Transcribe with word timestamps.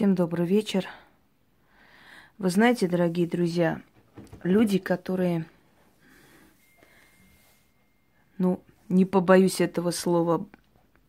Всем 0.00 0.14
добрый 0.14 0.46
вечер. 0.46 0.88
Вы 2.38 2.48
знаете, 2.48 2.88
дорогие 2.88 3.26
друзья, 3.26 3.82
люди, 4.42 4.78
которые, 4.78 5.44
ну, 8.38 8.62
не 8.88 9.04
побоюсь 9.04 9.60
этого 9.60 9.90
слова, 9.90 10.46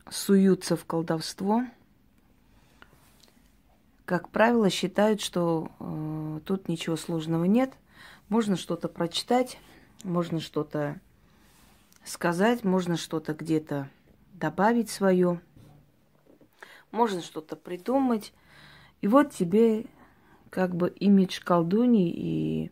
суются 0.10 0.76
в 0.76 0.84
колдовство, 0.84 1.64
как 4.04 4.28
правило, 4.28 4.70
считают, 4.70 5.22
что 5.22 5.72
э, 5.80 6.42
тут 6.46 6.68
ничего 6.68 6.98
сложного 6.98 7.46
нет. 7.46 7.72
Можно 8.28 8.58
что-то 8.58 8.90
прочитать, 8.90 9.58
можно 10.04 10.42
что-то 10.42 11.00
сказать, 12.04 12.66
можно 12.66 12.98
что-то 12.98 13.36
где-то 13.36 13.88
добавить 14.34 14.90
свое, 14.90 15.40
можно 16.92 17.22
что-то 17.22 17.56
придумать. 17.56 18.34
И 19.02 19.08
вот 19.08 19.32
тебе 19.32 19.86
как 20.50 20.76
бы 20.76 20.90
имидж 20.90 21.42
колдуни, 21.44 22.12
и, 22.12 22.72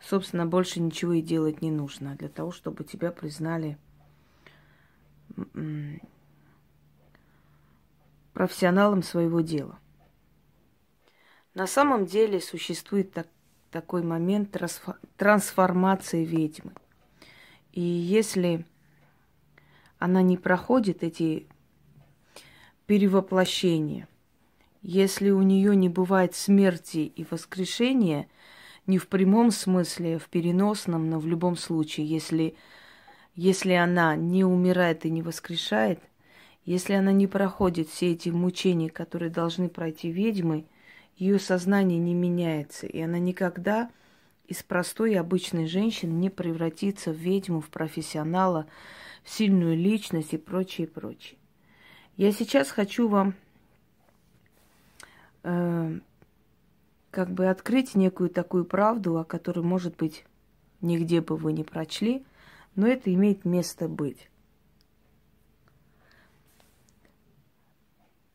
собственно, 0.00 0.46
больше 0.46 0.80
ничего 0.80 1.14
и 1.14 1.22
делать 1.22 1.62
не 1.62 1.70
нужно 1.70 2.16
для 2.16 2.28
того, 2.28 2.52
чтобы 2.52 2.84
тебя 2.84 3.10
признали 3.10 3.78
профессионалом 8.34 9.02
своего 9.02 9.40
дела. 9.40 9.78
На 11.54 11.66
самом 11.66 12.06
деле 12.06 12.40
существует 12.40 13.12
так, 13.12 13.28
такой 13.70 14.02
момент 14.02 14.56
трансформации 15.16 16.24
ведьмы. 16.24 16.72
И 17.72 17.80
если 17.80 18.66
она 19.98 20.20
не 20.20 20.36
проходит 20.36 21.02
эти 21.02 21.46
перевоплощения, 22.86 24.08
если 24.82 25.30
у 25.30 25.42
нее 25.42 25.76
не 25.76 25.88
бывает 25.88 26.34
смерти 26.34 27.12
и 27.14 27.24
воскрешения, 27.30 28.26
не 28.86 28.98
в 28.98 29.06
прямом 29.06 29.52
смысле, 29.52 30.18
в 30.18 30.28
переносном, 30.28 31.08
но 31.08 31.20
в 31.20 31.26
любом 31.26 31.56
случае, 31.56 32.06
если, 32.06 32.56
если 33.36 33.72
она 33.72 34.16
не 34.16 34.44
умирает 34.44 35.06
и 35.06 35.10
не 35.10 35.22
воскрешает, 35.22 36.00
если 36.64 36.94
она 36.94 37.12
не 37.12 37.28
проходит 37.28 37.88
все 37.88 38.12
эти 38.12 38.28
мучения, 38.28 38.90
которые 38.90 39.30
должны 39.30 39.68
пройти 39.68 40.10
ведьмы, 40.10 40.66
ее 41.16 41.38
сознание 41.38 41.98
не 41.98 42.14
меняется, 42.14 42.86
и 42.86 43.00
она 43.00 43.18
никогда 43.18 43.90
из 44.48 44.62
простой 44.64 45.14
обычной 45.14 45.66
женщины 45.66 46.12
не 46.12 46.30
превратится 46.30 47.12
в 47.12 47.16
ведьму, 47.16 47.60
в 47.60 47.68
профессионала, 47.68 48.66
в 49.22 49.30
сильную 49.30 49.76
личность 49.76 50.34
и 50.34 50.38
прочее, 50.38 50.88
прочее. 50.88 51.38
Я 52.16 52.32
сейчас 52.32 52.70
хочу 52.70 53.08
вам 53.08 53.34
э, 55.42 55.98
как 57.10 57.30
бы 57.30 57.48
открыть 57.48 57.94
некую 57.94 58.30
такую 58.30 58.64
правду, 58.64 59.18
о 59.18 59.24
которой, 59.24 59.64
может 59.64 59.96
быть, 59.96 60.24
нигде 60.80 61.20
бы 61.20 61.36
вы 61.36 61.52
не 61.52 61.64
прочли, 61.64 62.24
но 62.74 62.86
это 62.86 63.12
имеет 63.12 63.44
место 63.44 63.88
быть. 63.88 64.28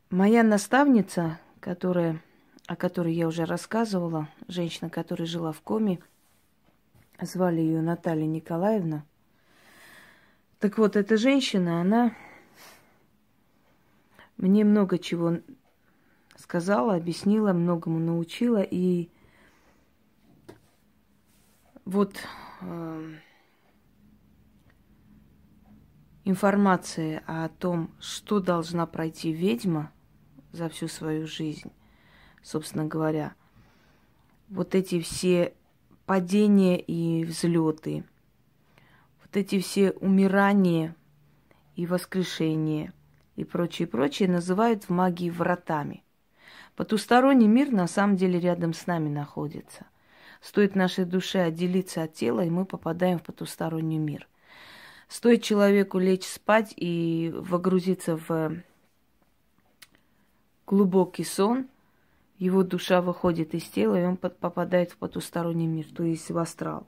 Моя 0.09 0.43
наставница, 0.43 1.39
которая, 1.59 2.21
о 2.65 2.75
которой 2.75 3.13
я 3.13 3.27
уже 3.27 3.45
рассказывала, 3.45 4.29
женщина, 4.47 4.89
которая 4.89 5.27
жила 5.27 5.51
в 5.51 5.61
коме, 5.61 5.99
звали 7.19 7.59
ее 7.59 7.81
Наталья 7.81 8.25
Николаевна. 8.25 9.03
Так 10.59 10.77
вот, 10.77 10.95
эта 10.95 11.17
женщина, 11.17 11.81
она 11.81 12.15
мне 14.37 14.63
много 14.63 14.97
чего 14.97 15.39
сказала, 16.37 16.95
объяснила, 16.95 17.53
многому 17.53 17.99
научила. 17.99 18.61
И 18.61 19.09
вот 21.83 22.17
э, 22.61 23.13
информация 26.23 27.23
о 27.25 27.49
том, 27.49 27.91
что 27.99 28.39
должна 28.39 28.85
пройти 28.85 29.31
ведьма 29.31 29.91
за 30.51 30.69
всю 30.69 30.87
свою 30.87 31.27
жизнь, 31.27 31.71
собственно 32.41 32.85
говоря, 32.85 33.35
вот 34.49 34.75
эти 34.75 35.01
все 35.01 35.53
падения 36.05 36.79
и 36.79 37.25
взлеты, 37.25 38.05
вот 39.21 39.35
эти 39.35 39.59
все 39.59 39.91
умирания 39.91 40.95
и 41.75 41.85
воскрешения 41.85 42.93
и 43.35 43.43
прочее, 43.43 43.87
прочее 43.87 44.29
называют 44.29 44.85
в 44.85 44.89
магии 44.89 45.29
вратами. 45.29 46.03
Потусторонний 46.77 47.47
мир 47.47 47.71
на 47.71 47.87
самом 47.87 48.17
деле 48.17 48.39
рядом 48.39 48.71
с 48.71 48.85
нами 48.85 49.09
находится. 49.09 49.87
Стоит 50.41 50.75
нашей 50.75 51.05
душе 51.05 51.41
отделиться 51.41 52.03
от 52.03 52.13
тела, 52.13 52.41
и 52.45 52.51
мы 52.51 52.65
попадаем 52.65 53.17
в 53.17 53.23
потусторонний 53.23 53.97
мир. 53.97 54.27
Стоит 55.07 55.41
человеку 55.41 55.97
лечь 55.97 56.25
спать 56.25 56.73
и 56.75 57.33
погрузиться 57.49 58.19
в 58.27 58.61
глубокий 60.67 61.23
сон, 61.23 61.67
его 62.37 62.61
душа 62.61 63.01
выходит 63.01 63.55
из 63.55 63.63
тела, 63.63 63.99
и 63.99 64.05
он 64.05 64.15
попадает 64.15 64.91
в 64.91 64.97
потусторонний 64.97 65.65
мир, 65.65 65.87
то 65.95 66.03
есть 66.03 66.29
в 66.29 66.37
астрал. 66.37 66.85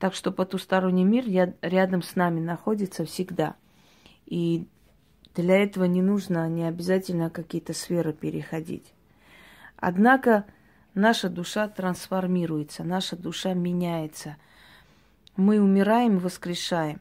Так 0.00 0.12
что 0.12 0.32
потусторонний 0.32 1.04
мир 1.04 1.24
рядом 1.62 2.02
с 2.02 2.16
нами 2.16 2.40
находится 2.40 3.04
всегда. 3.04 3.54
И 4.26 4.66
для 5.34 5.62
этого 5.62 5.84
не 5.84 6.02
нужно, 6.02 6.48
не 6.48 6.64
обязательно 6.64 7.30
какие-то 7.30 7.72
сферы 7.72 8.12
переходить. 8.12 8.92
Однако 9.76 10.44
наша 10.94 11.28
душа 11.28 11.68
трансформируется, 11.68 12.84
наша 12.84 13.16
душа 13.16 13.54
меняется. 13.54 14.36
Мы 15.36 15.60
умираем 15.60 16.16
и 16.16 16.20
воскрешаем. 16.20 17.00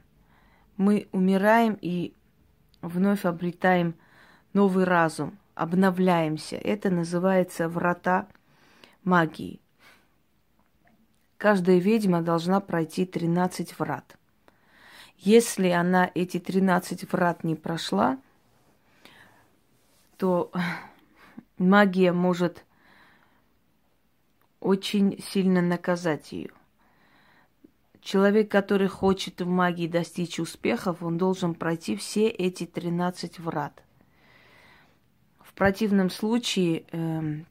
Мы 0.78 1.08
умираем 1.12 1.78
и 1.82 2.14
вновь 2.82 3.26
обретаем 3.26 3.96
новый 4.54 4.84
разум, 4.84 5.38
обновляемся. 5.56 6.56
Это 6.58 6.92
называется 6.92 7.68
врата 7.68 8.28
магии. 9.04 9.60
Каждая 11.38 11.78
ведьма 11.78 12.22
должна 12.22 12.60
пройти 12.60 13.06
13 13.06 13.78
врат. 13.80 14.17
Если 15.18 15.70
она 15.70 16.10
эти 16.14 16.40
13 16.40 17.12
врат 17.12 17.44
не 17.44 17.56
прошла, 17.56 18.20
то 20.18 20.52
магия 21.58 22.12
может 22.12 22.64
очень 24.60 25.20
сильно 25.22 25.62
наказать 25.62 26.32
ее. 26.32 26.52
Человек, 28.02 28.50
который 28.50 28.88
хочет 28.88 29.42
в 29.42 29.48
магии 29.48 29.88
достичь 29.88 30.40
успехов, 30.40 31.02
он 31.04 31.18
должен 31.18 31.56
пройти 31.56 31.96
все 31.96 32.30
эти 32.30 32.66
13 32.66 33.40
врат. 33.40 33.84
В 35.40 35.54
противном 35.54 36.10
случае 36.10 36.86
э, 36.92 37.44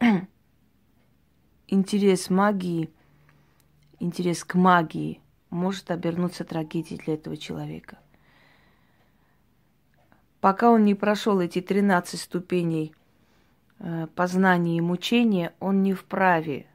интерес 1.66 2.30
магии, 2.30 2.90
интерес 3.98 4.44
к 4.44 4.54
магии 4.54 5.20
может 5.50 5.90
обернуться 5.90 6.44
трагедией 6.44 6.98
для 6.98 7.14
этого 7.14 7.36
человека– 7.36 7.98
Пока 10.40 10.70
он 10.70 10.84
не 10.84 10.94
прошел 10.94 11.40
эти 11.40 11.60
13 11.60 12.18
ступеней 12.18 12.94
э, 13.78 14.06
познания 14.14 14.78
и 14.78 14.80
мучения, 14.80 15.52
он 15.60 15.82
не 15.82 15.92
вправе 15.92 16.66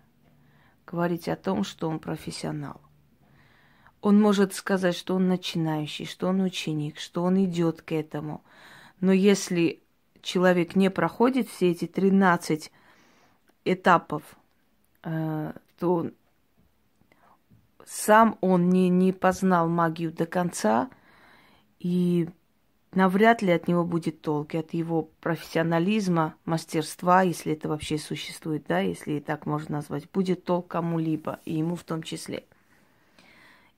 говорить 0.86 1.28
о 1.28 1.36
том, 1.36 1.64
что 1.64 1.90
он 1.90 2.00
профессионал. 2.00 2.80
Он 4.02 4.22
может 4.22 4.54
сказать, 4.54 4.96
что 4.96 5.16
он 5.16 5.28
начинающий, 5.28 6.06
что 6.06 6.28
он 6.28 6.42
ученик, 6.42 7.00
что 7.00 7.24
он 7.24 7.44
идет 7.44 7.82
к 7.82 7.92
этому. 7.92 8.44
Но 9.02 9.12
если 9.12 9.82
человек 10.22 10.76
не 10.76 10.92
проходит 10.92 11.50
все 11.50 11.72
эти 11.72 11.88
13 11.88 12.72
этапов, 13.66 14.22
э, 15.02 15.54
то 15.80 16.12
сам 17.86 18.38
он 18.42 18.70
не, 18.70 18.90
не 18.90 19.14
познал 19.14 19.70
магию 19.70 20.12
до 20.12 20.26
конца, 20.26 20.90
и 21.80 22.28
навряд 22.94 23.44
ли 23.44 23.52
от 23.52 23.68
него 23.68 23.84
будет 23.86 24.22
толк, 24.22 24.56
от 24.56 24.74
его 24.74 25.04
профессионализма, 25.22 26.36
мастерства, 26.46 27.22
если 27.22 27.54
это 27.54 27.70
вообще 27.70 28.00
существует, 28.00 28.66
да, 28.68 28.80
если 28.80 29.14
и 29.14 29.20
так 29.20 29.46
можно 29.46 29.78
назвать, 29.78 30.10
будет 30.10 30.44
толк 30.44 30.68
кому-либо, 30.68 31.40
и 31.46 31.54
ему 31.54 31.76
в 31.76 31.84
том 31.84 32.02
числе. 32.02 32.46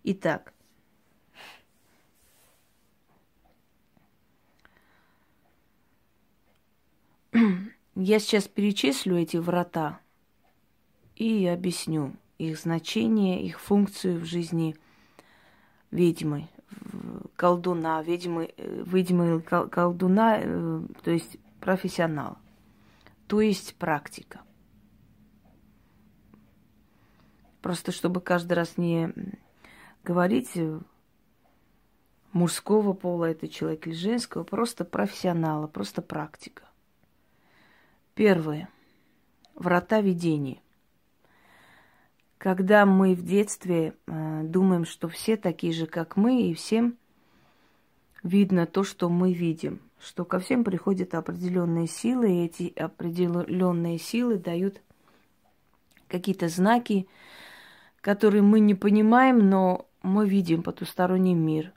Итак, 0.03 0.53
я 7.95 8.19
сейчас 8.19 8.47
перечислю 8.47 9.17
эти 9.17 9.35
врата 9.35 9.99
и 11.17 11.45
объясню 11.45 12.13
их 12.37 12.59
значение, 12.59 13.43
их 13.43 13.59
функцию 13.59 14.19
в 14.19 14.25
жизни 14.25 14.75
ведьмы, 15.91 16.47
колдуна, 17.35 18.01
ведьмы, 18.03 18.53
э, 18.57 18.83
ведьмы 18.85 19.41
колдуна, 19.41 20.37
э, 20.39 20.81
то 21.03 21.11
есть 21.11 21.37
профессионал. 21.59 22.37
то 23.27 23.41
есть 23.41 23.75
практика. 23.75 24.39
Просто 27.61 27.91
чтобы 27.91 28.21
каждый 28.21 28.53
раз 28.53 28.77
не 28.77 29.13
говорить 30.03 30.51
э, 30.55 30.79
мужского 32.31 32.93
пола 32.93 33.25
это 33.25 33.49
человек 33.49 33.87
или 33.87 33.93
женского, 33.93 34.43
просто 34.43 34.85
профессионала, 34.85 35.67
просто 35.67 36.01
практика. 36.01 36.63
Первое. 38.15 38.69
Врата 39.55 39.99
видения. 39.99 40.61
Когда 42.37 42.85
мы 42.85 43.15
в 43.15 43.23
детстве 43.23 43.95
э, 44.05 44.41
думаем, 44.43 44.85
что 44.85 45.07
все 45.07 45.37
такие 45.37 45.73
же, 45.73 45.87
как 45.87 46.17
мы, 46.17 46.43
и 46.43 46.53
всем 46.53 46.95
видно 48.21 48.67
то, 48.67 48.83
что 48.83 49.09
мы 49.09 49.33
видим, 49.33 49.81
что 49.99 50.23
ко 50.23 50.39
всем 50.39 50.63
приходят 50.63 51.15
определенные 51.15 51.87
силы, 51.87 52.31
и 52.31 52.45
эти 52.45 52.73
определенные 52.77 53.97
силы 53.97 54.37
дают 54.37 54.81
какие-то 56.07 56.47
знаки, 56.47 57.07
которые 58.01 58.43
мы 58.43 58.59
не 58.59 58.75
понимаем, 58.75 59.49
но 59.49 59.87
мы 60.03 60.29
видим 60.29 60.61
потусторонний 60.61 61.33
мир. 61.33 61.73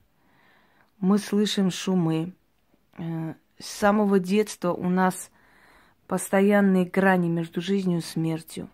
Мы 0.99 1.17
слышим 1.17 1.71
шумы. 1.71 2.35
Э, 2.99 3.33
с 3.59 3.67
самого 3.67 4.19
детства 4.19 4.73
у 4.73 4.91
нас 4.91 5.31
постоянные 6.07 6.85
грани 6.85 7.29
между 7.29 7.63
жизнью 7.63 8.01
и 8.01 8.03
смертью. 8.03 8.69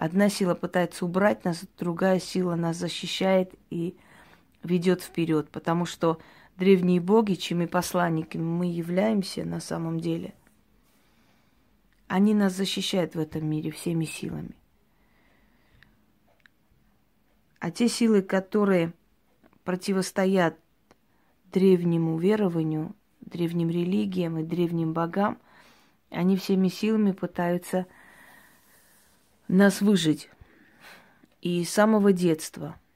Одна 0.00 0.30
сила 0.30 0.54
пытается 0.54 1.04
убрать 1.04 1.44
нас, 1.44 1.62
другая 1.78 2.20
сила 2.20 2.54
нас 2.54 2.78
защищает 2.78 3.52
и 3.68 3.98
ведет 4.62 5.02
вперед, 5.02 5.50
потому 5.50 5.84
что 5.84 6.18
древние 6.56 7.02
боги, 7.02 7.34
чьими 7.34 7.66
посланниками 7.66 8.42
мы 8.42 8.64
являемся 8.64 9.44
на 9.44 9.60
самом 9.60 10.00
деле, 10.00 10.32
они 12.08 12.32
нас 12.32 12.54
защищают 12.54 13.14
в 13.14 13.18
этом 13.18 13.46
мире 13.46 13.70
всеми 13.72 14.06
силами. 14.06 14.56
А 17.58 17.70
те 17.70 17.86
силы, 17.86 18.22
которые 18.22 18.94
противостоят 19.64 20.58
древнему 21.52 22.16
верованию, 22.16 22.96
древним 23.20 23.68
религиям 23.68 24.38
и 24.38 24.44
древним 24.44 24.94
богам, 24.94 25.36
они 26.08 26.38
всеми 26.38 26.68
силами 26.68 27.12
пытаются 27.12 27.86
нас 29.56 29.80
выжить. 29.80 30.28
И 31.42 31.64
с 31.64 31.70
самого 31.70 32.12
детства– 32.12 32.76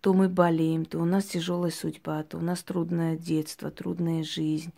то 0.00 0.14
мы 0.14 0.28
болеем, 0.28 0.84
то 0.84 0.98
у 0.98 1.04
нас 1.04 1.26
тяжелая 1.26 1.70
судьба, 1.70 2.22
то 2.22 2.38
у 2.38 2.40
нас 2.40 2.62
трудное 2.62 3.16
детство, 3.16 3.70
трудная 3.70 4.22
жизнь 4.22 4.72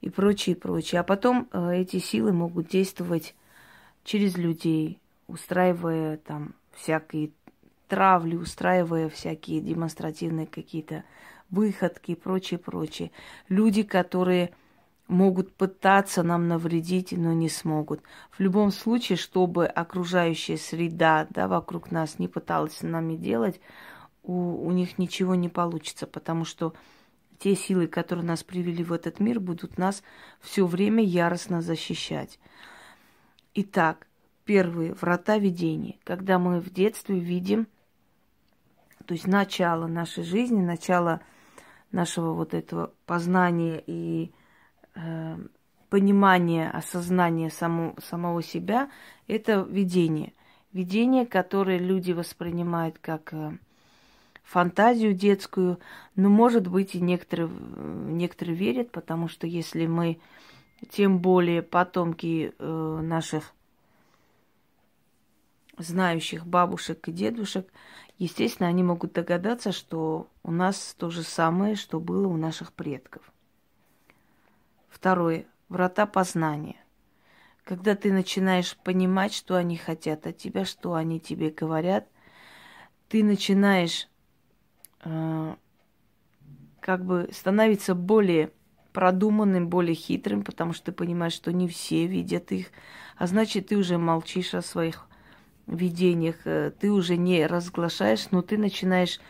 и 0.00 0.10
прочее, 0.10 0.56
прочее. 0.56 1.00
А 1.00 1.04
потом 1.04 1.48
э, 1.52 1.80
эти 1.80 1.98
силы 1.98 2.32
могут 2.32 2.68
действовать 2.68 3.34
через 4.04 4.36
людей, 4.36 4.98
устраивая 5.28 6.18
там 6.18 6.54
всякие 6.72 7.30
травли, 7.88 8.36
устраивая 8.36 9.08
всякие 9.08 9.60
демонстративные 9.60 10.46
какие-то 10.46 11.04
выходки 11.50 12.12
и 12.12 12.14
прочее, 12.14 12.58
прочее. 12.58 13.10
Люди, 13.48 13.82
которые 13.82 14.50
могут 15.10 15.52
пытаться 15.52 16.22
нам 16.22 16.48
навредить, 16.48 17.12
но 17.12 17.32
не 17.32 17.48
смогут. 17.48 18.00
В 18.30 18.40
любом 18.40 18.70
случае, 18.70 19.18
чтобы 19.18 19.66
окружающая 19.66 20.56
среда 20.56 21.26
да, 21.30 21.48
вокруг 21.48 21.90
нас 21.90 22.18
не 22.18 22.28
пыталась 22.28 22.76
с 22.76 22.82
нами 22.82 23.16
делать, 23.16 23.60
у, 24.22 24.64
у 24.64 24.70
них 24.70 24.98
ничего 24.98 25.34
не 25.34 25.48
получится, 25.48 26.06
потому 26.06 26.44
что 26.44 26.74
те 27.38 27.56
силы, 27.56 27.88
которые 27.88 28.24
нас 28.24 28.44
привели 28.44 28.84
в 28.84 28.92
этот 28.92 29.18
мир, 29.18 29.40
будут 29.40 29.78
нас 29.78 30.02
все 30.40 30.64
время 30.64 31.02
яростно 31.02 31.60
защищать. 31.60 32.38
Итак, 33.54 34.06
первые 34.44 34.94
врата 34.94 35.38
видения. 35.38 35.98
Когда 36.04 36.38
мы 36.38 36.60
в 36.60 36.70
детстве 36.72 37.18
видим, 37.18 37.66
то 39.06 39.14
есть 39.14 39.26
начало 39.26 39.88
нашей 39.88 40.22
жизни, 40.22 40.60
начало 40.60 41.20
нашего 41.90 42.32
вот 42.32 42.54
этого 42.54 42.92
познания 43.06 43.82
и 43.84 44.32
э, 45.02 45.36
понимания, 45.88 46.70
осознания 46.70 47.50
само, 47.50 47.94
самого 47.98 48.42
себя, 48.42 48.90
это 49.26 49.66
видение. 49.68 50.32
Видение, 50.72 51.26
которое 51.26 51.78
люди 51.78 52.12
воспринимают 52.12 52.98
как 52.98 53.32
э, 53.32 53.58
фантазию 54.44 55.14
детскую, 55.14 55.78
но, 56.16 56.28
может 56.28 56.66
быть, 56.66 56.94
и 56.94 57.00
некоторые, 57.00 57.48
некоторые 57.48 58.56
верят, 58.56 58.90
потому 58.90 59.28
что 59.28 59.46
если 59.46 59.86
мы, 59.86 60.20
тем 60.90 61.18
более 61.18 61.62
потомки 61.62 62.52
э, 62.58 63.00
наших 63.02 63.52
знающих 65.76 66.46
бабушек 66.46 67.08
и 67.08 67.12
дедушек, 67.12 67.66
естественно, 68.18 68.68
они 68.68 68.82
могут 68.82 69.12
догадаться, 69.12 69.72
что 69.72 70.28
у 70.42 70.52
нас 70.52 70.94
то 70.98 71.10
же 71.10 71.22
самое, 71.22 71.74
что 71.74 72.00
было 72.00 72.28
у 72.28 72.36
наших 72.36 72.72
предков. 72.72 73.22
Второе. 74.90 75.46
Врата 75.70 76.04
познания. 76.04 76.76
Когда 77.64 77.94
ты 77.94 78.12
начинаешь 78.12 78.76
понимать, 78.76 79.32
что 79.32 79.56
они 79.56 79.78
хотят 79.78 80.26
от 80.26 80.36
тебя, 80.36 80.66
что 80.66 80.94
они 80.94 81.20
тебе 81.20 81.50
говорят, 81.50 82.06
ты 83.08 83.24
начинаешь 83.24 84.10
Э, 85.04 85.54
как 86.80 87.04
бы 87.04 87.28
становится 87.32 87.94
более 87.94 88.52
продуманным, 88.92 89.68
более 89.68 89.94
хитрым, 89.94 90.42
потому 90.42 90.72
что 90.72 90.86
ты 90.86 90.92
понимаешь, 90.92 91.32
что 91.32 91.52
не 91.52 91.68
все 91.68 92.06
видят 92.06 92.52
их, 92.52 92.68
а 93.16 93.26
значит, 93.26 93.68
ты 93.68 93.76
уже 93.76 93.98
молчишь 93.98 94.54
о 94.54 94.62
своих 94.62 95.06
видениях, 95.66 96.36
э, 96.44 96.72
ты 96.78 96.90
уже 96.90 97.16
не 97.16 97.46
разглашаешь, 97.46 98.30
но 98.30 98.42
ты 98.42 98.58
начинаешь 98.58 99.20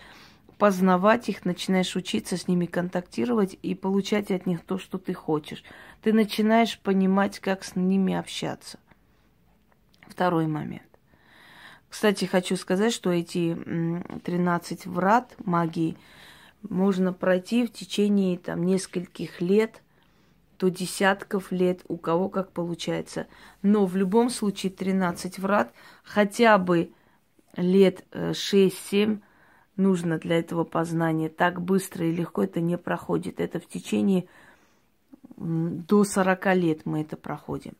познавать 0.60 1.30
их, 1.30 1.46
начинаешь 1.46 1.96
учиться 1.96 2.36
с 2.36 2.46
ними 2.46 2.66
контактировать 2.66 3.56
и 3.62 3.74
получать 3.74 4.30
от 4.30 4.44
них 4.44 4.62
то, 4.62 4.76
что 4.76 4.98
ты 4.98 5.14
хочешь. 5.14 5.64
Ты 6.02 6.12
начинаешь 6.12 6.78
понимать, 6.78 7.38
как 7.40 7.64
с 7.64 7.76
ними 7.76 8.12
общаться. 8.12 8.78
Второй 10.06 10.46
момент. 10.46 10.82
Кстати, 11.88 12.26
хочу 12.26 12.56
сказать, 12.56 12.92
что 12.92 13.10
эти 13.10 13.56
13 14.22 14.84
врат 14.84 15.34
магии 15.42 15.96
можно 16.68 17.14
пройти 17.14 17.66
в 17.66 17.72
течение 17.72 18.36
там, 18.36 18.62
нескольких 18.62 19.40
лет, 19.40 19.82
до 20.58 20.68
десятков 20.68 21.52
лет, 21.52 21.80
у 21.88 21.96
кого 21.96 22.28
как 22.28 22.52
получается. 22.52 23.28
Но 23.62 23.86
в 23.86 23.96
любом 23.96 24.28
случае 24.28 24.70
13 24.72 25.38
врат 25.38 25.72
хотя 26.04 26.58
бы 26.58 26.92
лет 27.56 28.04
6-7 28.12 29.16
э, 29.16 29.29
нужно 29.76 30.18
для 30.18 30.38
этого 30.38 30.64
познания. 30.64 31.28
Так 31.28 31.60
быстро 31.60 32.06
и 32.06 32.14
легко 32.14 32.44
это 32.44 32.60
не 32.60 32.78
проходит. 32.78 33.40
Это 33.40 33.60
в 33.60 33.66
течение 33.66 34.26
до 35.36 36.04
40 36.04 36.46
лет 36.56 36.86
мы 36.86 37.02
это 37.02 37.16
проходим 37.16 37.74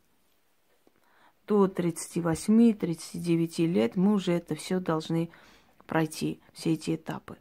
до 1.50 1.66
38-39 1.66 3.66
лет 3.66 3.97
мы 3.97 4.14
уже 4.14 4.35
это 4.35 4.54
все 4.54 4.78
должны 4.78 5.30
пройти, 5.88 6.40
все 6.52 6.75
эти 6.75 6.94
этапы. 6.94 7.37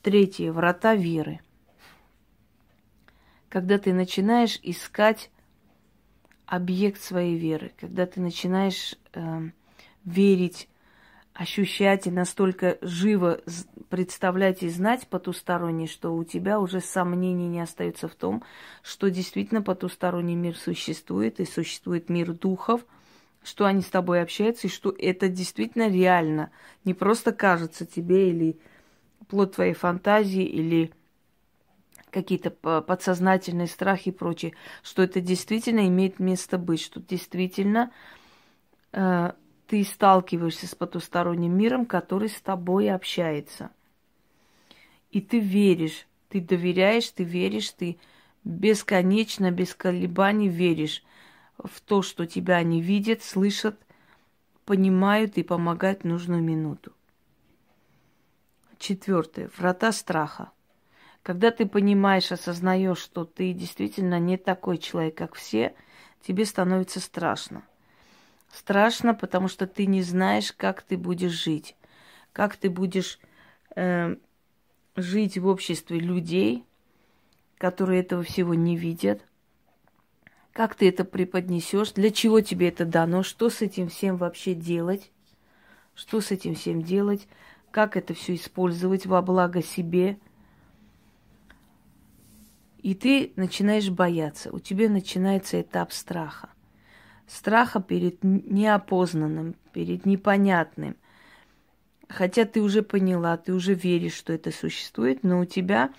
Третье. 0.00 0.52
Врата 0.52 0.94
веры. 0.94 1.40
Когда 3.48 3.78
ты 3.78 3.92
начинаешь 3.92 4.60
искать 4.62 5.32
объект 6.46 7.02
своей 7.02 7.36
веры, 7.36 7.72
когда 7.80 8.06
ты 8.06 8.20
начинаешь 8.20 8.94
э, 9.12 9.50
верить 10.04 10.68
ощущать 11.40 12.06
и 12.06 12.10
настолько 12.10 12.76
живо 12.82 13.40
представлять 13.88 14.62
и 14.62 14.68
знать 14.68 15.08
потусторонний, 15.08 15.86
что 15.86 16.14
у 16.14 16.22
тебя 16.22 16.60
уже 16.60 16.82
сомнений 16.82 17.48
не 17.48 17.62
остается 17.62 18.08
в 18.08 18.14
том, 18.14 18.44
что 18.82 19.08
действительно 19.08 19.62
потусторонний 19.62 20.34
мир 20.34 20.54
существует, 20.54 21.40
и 21.40 21.46
существует 21.46 22.10
мир 22.10 22.34
духов, 22.34 22.84
что 23.42 23.64
они 23.64 23.80
с 23.80 23.86
тобой 23.86 24.20
общаются, 24.20 24.66
и 24.66 24.70
что 24.70 24.94
это 24.98 25.30
действительно 25.30 25.88
реально. 25.88 26.50
Не 26.84 26.92
просто 26.92 27.32
кажется 27.32 27.86
тебе 27.86 28.28
или 28.28 28.60
плод 29.26 29.54
твоей 29.54 29.72
фантазии, 29.72 30.44
или 30.44 30.92
какие-то 32.10 32.50
подсознательные 32.50 33.66
страхи 33.66 34.10
и 34.10 34.12
прочее, 34.12 34.52
что 34.82 35.02
это 35.02 35.22
действительно 35.22 35.88
имеет 35.88 36.18
место 36.18 36.58
быть, 36.58 36.82
что 36.82 37.00
действительно 37.00 37.92
э, 38.92 39.32
ты 39.70 39.84
сталкиваешься 39.84 40.66
с 40.66 40.74
потусторонним 40.74 41.56
миром, 41.56 41.86
который 41.86 42.28
с 42.28 42.40
тобой 42.40 42.90
общается. 42.90 43.70
И 45.12 45.20
ты 45.20 45.38
веришь, 45.38 46.08
ты 46.28 46.40
доверяешь, 46.40 47.08
ты 47.10 47.22
веришь, 47.22 47.70
ты 47.70 47.96
бесконечно, 48.42 49.52
без 49.52 49.76
колебаний 49.76 50.48
веришь 50.48 51.04
в 51.56 51.80
то, 51.82 52.02
что 52.02 52.26
тебя 52.26 52.56
они 52.56 52.82
видят, 52.82 53.22
слышат, 53.22 53.78
понимают 54.64 55.38
и 55.38 55.44
помогают 55.44 56.00
в 56.00 56.08
нужную 56.08 56.42
минуту. 56.42 56.92
Четвертое. 58.76 59.52
Врата 59.56 59.92
страха. 59.92 60.50
Когда 61.22 61.52
ты 61.52 61.64
понимаешь, 61.64 62.32
осознаешь, 62.32 62.98
что 62.98 63.24
ты 63.24 63.52
действительно 63.52 64.18
не 64.18 64.36
такой 64.36 64.78
человек, 64.78 65.16
как 65.16 65.36
все, 65.36 65.76
тебе 66.26 66.44
становится 66.44 66.98
страшно. 66.98 67.62
Страшно, 68.52 69.14
потому 69.14 69.48
что 69.48 69.66
ты 69.66 69.86
не 69.86 70.02
знаешь, 70.02 70.52
как 70.52 70.82
ты 70.82 70.96
будешь 70.96 71.32
жить, 71.32 71.76
как 72.32 72.56
ты 72.56 72.68
будешь 72.68 73.20
э, 73.76 74.16
жить 74.96 75.38
в 75.38 75.46
обществе 75.46 75.98
людей, 75.98 76.64
которые 77.58 78.00
этого 78.00 78.22
всего 78.22 78.54
не 78.54 78.76
видят, 78.76 79.24
как 80.52 80.74
ты 80.74 80.88
это 80.88 81.04
преподнесешь, 81.04 81.92
для 81.92 82.10
чего 82.10 82.40
тебе 82.40 82.68
это 82.68 82.84
дано, 82.84 83.22
что 83.22 83.50
с 83.50 83.62
этим 83.62 83.88
всем 83.88 84.16
вообще 84.16 84.54
делать, 84.54 85.12
что 85.94 86.20
с 86.20 86.32
этим 86.32 86.54
всем 86.54 86.82
делать, 86.82 87.28
как 87.70 87.96
это 87.96 88.14
все 88.14 88.34
использовать 88.34 89.06
во 89.06 89.22
благо 89.22 89.62
себе. 89.62 90.18
И 92.78 92.94
ты 92.94 93.32
начинаешь 93.36 93.90
бояться, 93.90 94.50
у 94.50 94.58
тебя 94.58 94.88
начинается 94.88 95.60
этап 95.60 95.92
страха. 95.92 96.50
Страха 97.30 97.80
перед 97.80 98.24
неопознанным, 98.24 99.54
перед 99.72 100.04
непонятным. 100.04 100.96
Хотя 102.08 102.44
ты 102.44 102.60
уже 102.60 102.82
поняла, 102.82 103.36
ты 103.36 103.54
уже 103.54 103.72
веришь, 103.72 104.14
что 104.14 104.32
это 104.32 104.50
существует, 104.50 105.22
но 105.22 105.38
у 105.38 105.44
тебя 105.44 105.92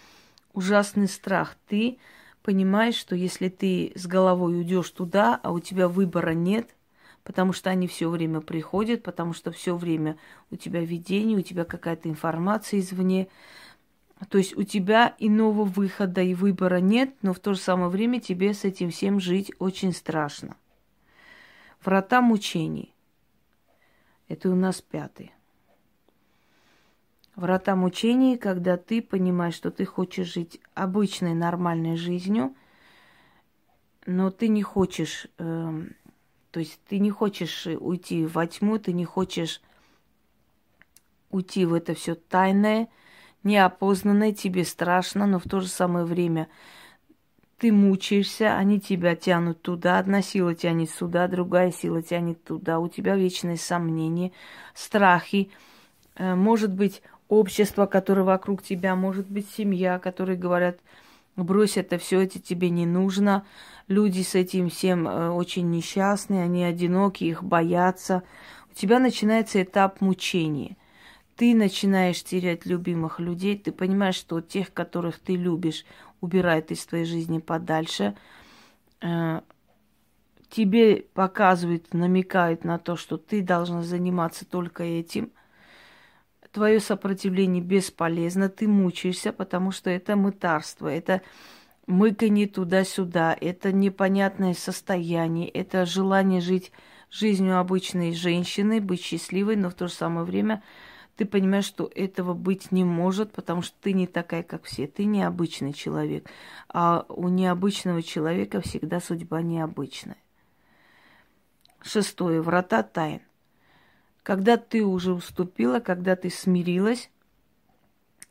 ужасный 0.51 1.07
страх. 1.07 1.55
Ты 1.69 1.99
понимаешь, 2.43 2.95
что 2.95 3.15
если 3.15 3.47
ты 3.47 3.93
с 3.95 4.07
головой 4.07 4.57
уйдешь 4.57 4.89
туда, 4.89 5.39
а 5.41 5.53
у 5.53 5.61
тебя 5.61 5.87
выбора 5.87 6.31
нет, 6.31 6.75
потому 7.23 7.53
что 7.53 7.69
они 7.69 7.87
все 7.87 8.09
время 8.09 8.41
приходят, 8.41 9.01
потому 9.01 9.31
что 9.31 9.51
все 9.51 9.77
время 9.77 10.17
у 10.49 10.57
тебя 10.57 10.81
видение, 10.81 11.37
у 11.37 11.41
тебя 11.41 11.63
какая-то 11.63 12.09
информация 12.09 12.81
извне. 12.81 13.29
То 14.27 14.37
есть 14.37 14.57
у 14.57 14.63
тебя 14.63 15.15
иного 15.17 15.63
выхода 15.63 16.21
и 16.21 16.33
выбора 16.33 16.81
нет, 16.81 17.15
но 17.21 17.33
в 17.33 17.39
то 17.39 17.53
же 17.53 17.59
самое 17.61 17.89
время 17.89 18.19
тебе 18.19 18.53
с 18.53 18.65
этим 18.65 18.91
всем 18.91 19.21
жить 19.21 19.53
очень 19.59 19.93
страшно. 19.93 20.57
Врата 21.83 22.21
мучений. 22.21 22.93
Это 24.27 24.49
у 24.51 24.55
нас 24.55 24.81
пятый. 24.81 25.31
Врата 27.35 27.75
мучений, 27.75 28.37
когда 28.37 28.77
ты 28.77 29.01
понимаешь, 29.01 29.55
что 29.55 29.71
ты 29.71 29.85
хочешь 29.85 30.31
жить 30.31 30.61
обычной 30.75 31.33
нормальной 31.33 31.95
жизнью, 31.95 32.55
но 34.05 34.29
ты 34.29 34.47
не 34.47 34.61
хочешь, 34.61 35.25
э, 35.39 35.83
то 36.51 36.59
есть 36.59 36.79
ты 36.87 36.99
не 36.99 37.09
хочешь 37.09 37.65
уйти 37.65 38.27
во 38.27 38.45
тьму, 38.45 38.77
ты 38.77 38.93
не 38.93 39.05
хочешь 39.05 39.59
уйти 41.31 41.65
в 41.65 41.73
это 41.73 41.95
все 41.95 42.13
тайное, 42.13 42.89
неопознанное, 43.41 44.33
тебе 44.33 44.65
страшно, 44.65 45.25
но 45.25 45.39
в 45.39 45.43
то 45.43 45.61
же 45.61 45.67
самое 45.67 46.05
время 46.05 46.47
ты 47.61 47.71
мучаешься, 47.71 48.57
они 48.57 48.79
тебя 48.79 49.15
тянут 49.15 49.61
туда, 49.61 49.99
одна 49.99 50.23
сила 50.23 50.55
тянет 50.55 50.89
сюда, 50.89 51.27
другая 51.27 51.71
сила 51.71 52.01
тянет 52.01 52.43
туда, 52.43 52.79
у 52.79 52.87
тебя 52.87 53.15
вечные 53.15 53.57
сомнения, 53.57 54.31
страхи, 54.73 55.51
э, 56.15 56.33
может 56.33 56.73
быть, 56.73 57.03
общество, 57.29 57.85
которое 57.85 58.23
вокруг 58.23 58.63
тебя, 58.63 58.95
может 58.95 59.29
быть, 59.29 59.47
семья, 59.47 59.99
которые 59.99 60.39
говорят, 60.39 60.79
брось 61.35 61.77
это 61.77 61.99
все, 61.99 62.21
это 62.21 62.39
тебе 62.39 62.71
не 62.71 62.87
нужно. 62.87 63.45
Люди 63.87 64.23
с 64.23 64.33
этим 64.33 64.71
всем 64.71 65.07
э, 65.07 65.29
очень 65.29 65.69
несчастны, 65.69 66.41
они 66.41 66.63
одиноки, 66.63 67.25
их 67.25 67.43
боятся. 67.43 68.23
У 68.71 68.73
тебя 68.73 68.97
начинается 68.97 69.61
этап 69.61 70.01
мучения. 70.01 70.77
Ты 71.35 71.55
начинаешь 71.55 72.23
терять 72.23 72.65
любимых 72.65 73.19
людей, 73.19 73.57
ты 73.57 73.71
понимаешь, 73.71 74.15
что 74.15 74.41
тех, 74.41 74.73
которых 74.73 75.19
ты 75.19 75.35
любишь, 75.35 75.85
убирают 76.19 76.71
из 76.71 76.85
твоей 76.85 77.05
жизни 77.05 77.39
подальше. 77.39 78.15
Э, 79.01 79.41
тебе 80.49 81.05
показывают, 81.13 81.93
намекают 81.93 82.63
на 82.63 82.77
то, 82.77 82.95
что 82.95 83.17
ты 83.17 83.41
должна 83.41 83.83
заниматься 83.83 84.45
только 84.45 84.83
этим– 84.83 85.31
твое 86.51 86.79
сопротивление 86.79 87.63
бесполезно, 87.63 88.49
ты 88.49 88.67
мучаешься, 88.67 89.31
потому 89.31 89.71
что 89.71 89.89
это 89.89 90.15
мытарство, 90.15 90.87
это 90.87 91.21
мыканье 91.87 92.47
туда-сюда, 92.47 93.35
это 93.39 93.71
непонятное 93.71 94.53
состояние, 94.53 95.49
это 95.49 95.85
желание 95.85 96.41
жить 96.41 96.71
жизнью 97.09 97.57
обычной 97.57 98.13
женщины, 98.13 98.79
быть 98.81 99.01
счастливой, 99.01 99.55
но 99.55 99.69
в 99.69 99.73
то 99.73 99.87
же 99.87 99.93
самое 99.93 100.25
время 100.25 100.61
ты 101.21 101.27
понимаешь, 101.27 101.65
что 101.65 101.87
этого 101.93 102.33
быть 102.33 102.71
не 102.71 102.83
может, 102.83 103.31
потому 103.31 103.61
что 103.61 103.77
ты 103.79 103.93
не 103.93 104.07
такая, 104.07 104.41
как 104.41 104.63
все. 104.63 104.87
Ты 104.87 105.05
необычный 105.05 105.71
человек. 105.71 106.27
А 106.67 107.05
у 107.09 107.27
необычного 107.27 108.01
человека 108.01 108.59
всегда 108.59 108.99
судьба 108.99 109.43
необычная. 109.43 110.17
Шестое. 111.83 112.41
Врата 112.41 112.81
тайн. 112.81 113.21
Когда 114.23 114.57
ты 114.57 114.83
уже 114.83 115.13
уступила, 115.13 115.79
когда 115.79 116.15
ты 116.15 116.31
смирилась, 116.31 117.11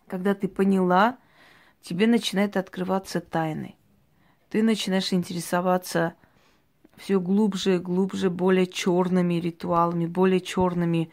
когда 0.09 0.35
ты 0.35 0.49
поняла, 0.49 1.17
тебе 1.83 2.09
начинает 2.09 2.57
открываться 2.57 3.21
тайны. 3.21 3.77
Ты 4.49 4.65
начинаешь 4.65 5.13
интересоваться 5.13 6.15
все 6.97 7.21
глубже 7.21 7.77
и 7.77 7.79
глубже, 7.79 8.31
более 8.31 8.67
черными 8.67 9.35
ритуалами, 9.35 10.07
более 10.07 10.41
черными, 10.41 11.13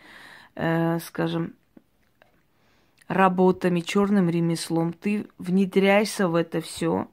э, 0.55 0.98
скажем, 1.01 1.53
работами, 3.08 3.80
черным 3.80 4.30
ремеслом. 4.30 4.94
Ты 4.94 5.28
внедряешься 5.38 6.28
в 6.28 6.36
это 6.36 6.62
все, 6.62 7.08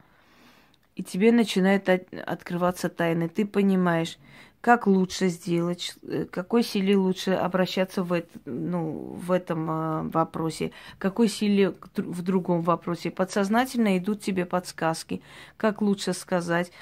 и 0.96 1.02
тебе 1.02 1.32
начинает 1.32 1.88
от, 1.88 2.12
открываться 2.14 2.88
тайны. 2.88 3.28
Ты 3.28 3.46
понимаешь, 3.46 4.18
как 4.64 4.86
лучше 4.86 5.28
сделать, 5.28 5.94
э, 6.02 6.24
какой 6.24 6.62
силе 6.62 6.96
лучше 6.96 7.32
обращаться 7.32 8.02
в, 8.02 8.14
это, 8.14 8.38
ну, 8.46 9.14
в 9.14 9.30
этом 9.30 9.70
э, 9.70 10.02
вопросе, 10.08 10.72
какой 10.98 11.28
силе 11.28 11.74
в 11.96 12.22
другом 12.22 12.62
вопросе. 12.62 13.10
Подсознательно 13.10 13.98
идут 13.98 14.22
тебе 14.22 14.46
подсказки, 14.46 15.20
как 15.58 15.82
лучше 15.82 16.14
сказать. 16.14 16.72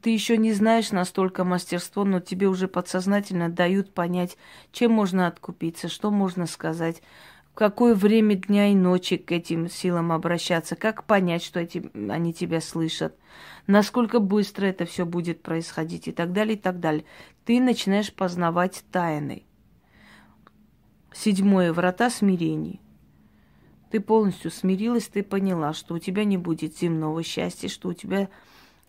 Ты 0.00 0.10
еще 0.10 0.38
не 0.38 0.54
знаешь 0.54 0.92
настолько 0.92 1.44
мастерство, 1.44 2.04
но 2.04 2.20
тебе 2.20 2.48
уже 2.48 2.68
подсознательно 2.68 3.50
дают 3.50 3.92
понять, 3.92 4.38
чем 4.72 4.92
можно 4.92 5.26
откупиться, 5.26 5.88
что 5.88 6.10
можно 6.10 6.46
сказать, 6.46 7.02
в 7.56 7.58
какое 7.58 7.94
время 7.94 8.36
дня 8.36 8.70
и 8.70 8.74
ночи 8.74 9.16
к 9.16 9.32
этим 9.32 9.68
силам 9.68 10.12
обращаться, 10.12 10.76
как 10.76 11.04
понять, 11.04 11.42
что 11.42 11.58
эти, 11.58 11.90
они 12.08 12.32
тебя 12.32 12.60
слышат 12.60 13.16
насколько 13.66 14.20
быстро 14.20 14.66
это 14.66 14.84
все 14.86 15.04
будет 15.04 15.42
происходить 15.42 16.08
и 16.08 16.12
так 16.12 16.32
далее, 16.32 16.56
и 16.56 16.58
так 16.58 16.80
далее. 16.80 17.04
Ты 17.44 17.60
начинаешь 17.60 18.12
познавать 18.12 18.84
тайны. 18.90 19.44
Седьмое. 21.12 21.72
Врата 21.72 22.10
смирений. 22.10 22.80
Ты 23.90 24.00
полностью 24.00 24.50
смирилась, 24.50 25.08
ты 25.08 25.22
поняла, 25.22 25.72
что 25.72 25.94
у 25.94 25.98
тебя 25.98 26.24
не 26.24 26.36
будет 26.36 26.76
земного 26.76 27.22
счастья, 27.22 27.68
что 27.68 27.90
у 27.90 27.92
тебя 27.92 28.28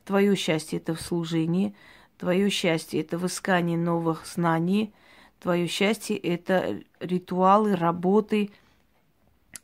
твое 0.06 0.36
счастье 0.36 0.80
это 0.80 0.96
в 0.96 1.02
служении, 1.02 1.76
твое 2.18 2.50
счастье 2.50 3.00
это 3.02 3.18
в 3.18 3.26
искании 3.28 3.78
новых 3.78 4.26
знаний, 4.26 4.94
твое 5.40 5.68
счастье 5.68 6.18
это 6.18 6.82
ритуалы, 7.00 7.76
работы, 7.76 8.52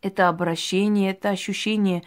это 0.02 0.30
обращение, 0.30 1.12
это 1.12 1.30
ощущение 1.30 2.04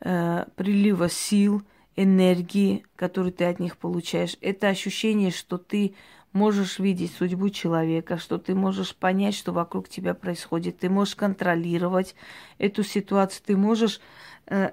э, 0.00 0.46
прилива 0.56 1.08
сил– 1.08 1.62
энергии, 2.02 2.84
которую 2.96 3.32
ты 3.32 3.44
от 3.44 3.60
них 3.60 3.76
получаешь. 3.76 4.36
Это 4.40 4.68
ощущение, 4.68 5.30
что 5.30 5.58
ты 5.58 5.94
можешь 6.32 6.78
видеть 6.78 7.12
судьбу 7.12 7.50
человека, 7.50 8.18
что 8.18 8.38
ты 8.38 8.54
можешь 8.54 8.94
понять, 8.94 9.34
что 9.34 9.52
вокруг 9.52 9.88
тебя 9.88 10.14
происходит, 10.14 10.78
ты 10.78 10.88
можешь 10.88 11.16
контролировать 11.16 12.14
эту 12.58 12.84
ситуацию, 12.84 13.42
ты 13.44 13.56
можешь 13.56 14.00
э, 14.46 14.70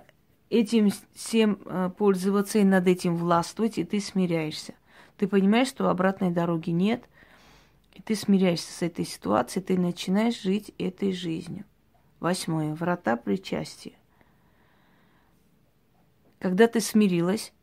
этим 0.49 0.91
всем 1.13 1.59
э, 1.65 1.89
пользоваться 1.97 2.59
и 2.59 2.63
над 2.63 2.87
этим 2.87 3.17
властвовать, 3.17 3.77
и 3.77 3.83
ты 3.83 3.99
смиряешься. 3.99 4.75
Ты 5.17 5.27
понимаешь, 5.27 5.67
что 5.67 5.89
обратной 5.89 6.29
дороги 6.29 6.69
нет, 6.69 7.03
ты 8.01 8.15
смиряешься 8.15 8.71
с 8.71 8.81
этой 8.81 9.05
ситуацией, 9.05 9.63
ты 9.63 9.77
начинаешь 9.77 10.41
жить 10.41 10.73
этой 10.77 11.11
жизнью. 11.13 11.65
Восьмое. 12.19 12.73
Врата 12.73 13.15
причастия. 13.15 13.93
Когда 16.39 16.67
ты 16.67 16.81
смирилась, 16.81 17.53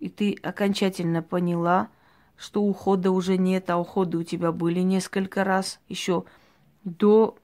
и 0.00 0.08
ты 0.08 0.36
окончательно 0.42 1.22
поняла, 1.22 1.88
что 2.36 2.62
ухода 2.62 3.10
уже 3.10 3.38
нет, 3.38 3.70
а 3.70 3.78
уходы 3.78 4.18
у 4.18 4.22
тебя 4.22 4.52
были 4.52 4.80
несколько 4.80 5.44
раз 5.44 5.80
еще 5.88 6.24
до 6.82 7.38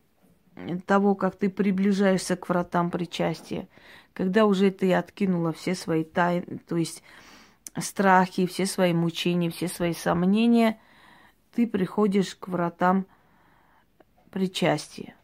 того, 0.87 1.15
как 1.15 1.37
ты 1.37 1.49
приближаешься 1.49 2.37
к 2.37 2.49
вратам 2.49 2.91
причастия, 2.91 3.69
когда 4.13 4.45
уже 4.45 4.71
ты 4.71 4.93
откинула 4.93 5.53
все 5.53 5.75
свои 5.75 6.05
тайны, 6.05 6.61
то 6.69 6.77
есть 6.77 7.03
страхи, 7.79 8.47
все 8.47 8.67
свои 8.67 8.93
мучения, 8.93 9.51
все 9.51 9.69
свои 9.69 9.95
сомнения, 9.95 10.79
ты 11.61 11.67
приходишь 11.67 12.37
к 12.37 12.49
вратам 12.49 13.05
причастия. 14.31 15.15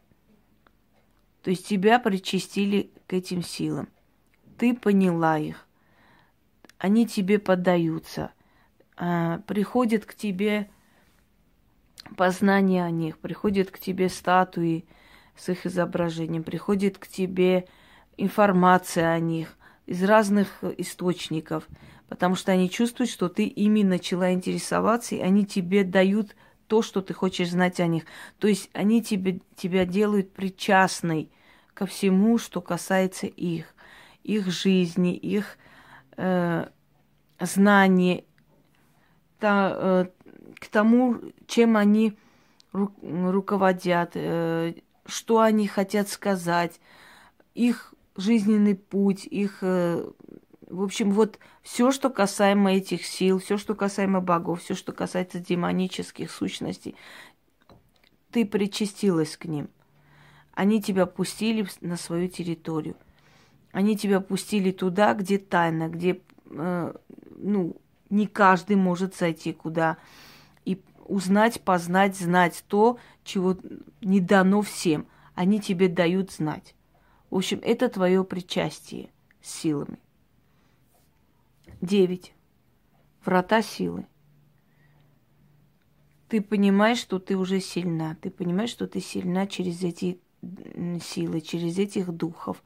То 1.41 1.49
есть 1.49 1.65
тебя 1.65 1.97
причастили 1.97 2.91
к 3.07 3.13
этим 3.13 3.41
силам. 3.41 3.89
ты 4.59 4.75
поняла 4.75 5.39
их, 5.39 5.65
они 6.77 7.07
тебе 7.07 7.39
поддаются, 7.39 8.31
а, 8.97 9.39
приходят 9.47 10.05
к 10.05 10.13
тебе 10.13 10.69
познание 12.15 12.85
о 12.85 12.91
них, 12.91 13.17
приходят 13.17 13.71
к 13.71 13.79
тебе 13.79 14.07
статуи 14.07 14.85
с 15.35 15.49
их 15.49 15.65
изображением, 15.65 16.43
приходит 16.43 16.99
к 16.99 17.07
тебе 17.07 17.67
информация 18.15 19.11
о 19.11 19.19
них 19.19 19.57
из 19.87 20.03
разных 20.03 20.63
источников, 20.77 21.67
потому 22.09 22.35
что 22.35 22.51
они 22.51 22.69
чувствуют, 22.69 23.09
что 23.09 23.29
ты 23.29 23.45
ими 23.45 23.83
начала 23.83 24.31
интересоваться, 24.31 25.15
и 25.15 25.19
они 25.19 25.45
тебе 25.45 25.83
дают 25.83 26.35
то, 26.67 26.81
что 26.81 27.01
ты 27.01 27.13
хочешь 27.13 27.51
знать 27.51 27.79
о 27.79 27.87
них. 27.87 28.03
То 28.39 28.47
есть 28.47 28.69
они 28.73 29.01
тебе, 29.01 29.41
тебя 29.55 29.85
делают 29.85 30.33
причастной 30.33 31.31
ко 31.73 31.85
всему, 31.85 32.37
что 32.37 32.61
касается 32.61 33.27
их, 33.27 33.73
их 34.23 34.47
жизни, 34.47 35.15
их 35.15 35.57
э, 36.17 36.67
знаний, 37.39 38.25
та, 39.39 39.71
э, 39.73 40.05
к 40.55 40.67
тому, 40.67 41.17
чем 41.45 41.77
они 41.77 42.17
ру, 42.73 42.91
руководят, 43.01 44.11
э, 44.15 44.73
что 45.05 45.39
они 45.39 45.67
хотят 45.67 46.09
сказать, 46.09 46.79
их 47.53 47.93
жизненный 48.15 48.75
путь, 48.75 49.25
их, 49.25 49.59
э, 49.61 50.09
в 50.69 50.83
общем, 50.83 51.11
вот 51.11 51.39
все, 51.61 51.91
что 51.91 52.09
касаемо 52.09 52.73
этих 52.73 53.05
сил, 53.05 53.39
все, 53.39 53.57
что 53.57 53.73
касаемо 53.73 54.19
богов, 54.19 54.61
все, 54.61 54.75
что 54.75 54.91
касается 54.91 55.39
демонических 55.39 56.29
сущностей, 56.29 56.95
ты 58.31 58.45
причастилась 58.45 59.37
к 59.37 59.45
ним. 59.45 59.69
Они 60.53 60.81
тебя 60.81 61.05
пустили 61.05 61.67
на 61.81 61.95
свою 61.97 62.27
территорию. 62.27 62.95
Они 63.71 63.95
тебя 63.95 64.19
пустили 64.19 64.71
туда, 64.71 65.13
где 65.13 65.37
тайна, 65.37 65.87
где, 65.87 66.19
э, 66.45 66.93
ну, 67.37 67.75
не 68.09 68.27
каждый 68.27 68.75
может 68.75 69.15
зайти 69.15 69.53
куда 69.53 69.97
и 70.65 70.81
узнать, 71.05 71.61
познать, 71.61 72.17
знать 72.17 72.63
то, 72.67 72.97
чего 73.23 73.55
не 74.01 74.19
дано 74.19 74.61
всем. 74.61 75.07
Они 75.35 75.61
тебе 75.61 75.87
дают 75.87 76.31
знать. 76.31 76.75
В 77.29 77.35
общем, 77.35 77.59
это 77.63 77.87
твое 77.87 78.23
причастие 78.23 79.11
с 79.41 79.51
силами. 79.53 79.99
Девять. 81.81 82.33
Врата 83.23 83.61
силы. 83.61 84.07
Ты 86.27 86.41
понимаешь, 86.41 86.97
что 86.97 87.19
ты 87.19 87.37
уже 87.37 87.59
сильна. 87.59 88.17
Ты 88.21 88.31
понимаешь, 88.31 88.71
что 88.71 88.87
ты 88.87 88.99
сильна 88.99 89.47
через 89.47 89.83
эти 89.83 90.19
силы, 91.01 91.41
через 91.41 91.77
этих 91.77 92.11
духов. 92.11 92.63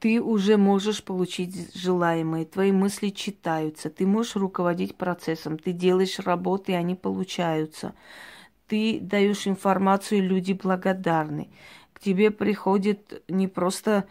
Ты 0.00 0.20
уже 0.20 0.56
можешь 0.56 1.02
получить 1.02 1.74
желаемое, 1.74 2.44
твои 2.44 2.70
мысли 2.70 3.08
читаются, 3.08 3.88
ты 3.88 4.06
можешь 4.06 4.36
руководить 4.36 4.94
процессом, 4.94 5.58
ты 5.58 5.72
делаешь 5.72 6.18
работы, 6.18 6.72
и 6.72 6.74
они 6.76 6.94
получаются. 6.94 7.94
Ты 8.66 9.00
даешь 9.00 9.46
информацию, 9.46 10.22
люди 10.22 10.52
благодарны. 10.52 11.48
К 11.94 12.00
тебе 12.00 12.30
приходит 12.30 13.22
не 13.28 13.48
просто 13.48 14.06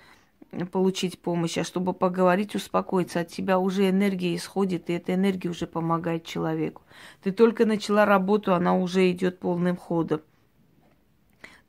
получить 0.71 1.19
помощь, 1.19 1.57
а 1.57 1.63
чтобы 1.63 1.93
поговорить, 1.93 2.55
успокоиться. 2.55 3.21
От 3.21 3.29
тебя 3.29 3.59
уже 3.59 3.89
энергия 3.89 4.35
исходит, 4.35 4.89
и 4.89 4.93
эта 4.93 5.13
энергия 5.13 5.49
уже 5.49 5.67
помогает 5.67 6.25
человеку. 6.25 6.81
Ты 7.23 7.31
только 7.31 7.65
начала 7.65 8.05
работу, 8.05 8.53
она 8.53 8.77
уже 8.77 9.11
идет 9.11 9.39
полным 9.39 9.75
ходом 9.75 10.21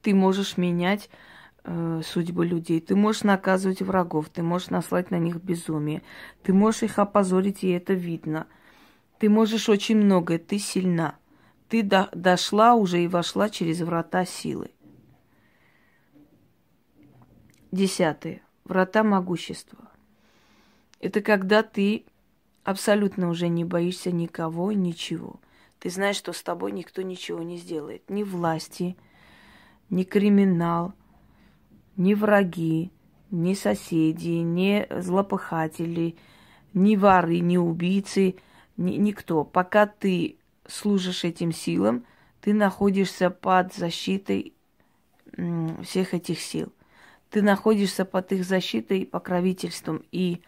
ты 0.06 0.14
можешь 0.14 0.56
менять 0.56 1.10
э, 1.64 2.00
судьбы 2.04 2.46
людей, 2.46 2.80
ты 2.80 2.94
можешь 2.94 3.24
наказывать 3.24 3.82
врагов, 3.82 4.28
ты 4.28 4.40
можешь 4.40 4.70
наслать 4.70 5.10
на 5.10 5.18
них 5.18 5.42
безумие, 5.42 6.02
ты 6.44 6.52
можешь 6.52 6.84
их 6.84 7.00
опозорить, 7.00 7.64
и 7.64 7.70
это 7.70 7.92
видно. 7.92 8.46
Ты 9.18 9.28
можешь 9.28 9.68
очень 9.68 9.96
многое, 9.96 10.38
ты 10.38 10.60
сильна. 10.60 11.16
Ты 11.68 11.82
до, 11.82 12.08
дошла 12.14 12.74
уже 12.74 13.02
и 13.02 13.08
вошла 13.08 13.50
через 13.50 13.80
врата 13.80 14.24
силы. 14.24 14.70
Десятое. 17.72 18.45
Врата 18.66 19.04
могущества. 19.04 19.78
Это 20.98 21.20
когда 21.20 21.62
ты 21.62 22.04
абсолютно 22.64 23.28
уже 23.28 23.46
не 23.46 23.64
боишься 23.64 24.10
никого, 24.10 24.72
ничего. 24.72 25.36
Ты 25.78 25.88
знаешь, 25.88 26.16
что 26.16 26.32
с 26.32 26.42
тобой 26.42 26.72
никто 26.72 27.02
ничего 27.02 27.44
не 27.44 27.58
сделает. 27.58 28.10
Ни 28.10 28.24
власти, 28.24 28.96
ни 29.88 30.02
криминал, 30.02 30.94
ни 31.96 32.14
враги, 32.14 32.90
ни 33.30 33.54
соседи, 33.54 34.40
ни 34.40 34.84
злопыхатели, 34.90 36.16
ни 36.74 36.96
воры, 36.96 37.38
ни 37.38 37.56
убийцы, 37.56 38.34
ни, 38.76 38.96
никто. 38.96 39.44
Пока 39.44 39.86
ты 39.86 40.38
служишь 40.66 41.22
этим 41.22 41.52
силам, 41.52 42.04
ты 42.40 42.52
находишься 42.52 43.30
под 43.30 43.72
защитой 43.74 44.54
всех 45.84 46.14
этих 46.14 46.40
сил. 46.40 46.72
Ты 47.30 47.42
находишься 47.42 48.04
под 48.04 48.32
их 48.32 48.44
защитой 48.44 49.00
и 49.00 49.06
покровительством, 49.06 50.02
и 50.12 50.40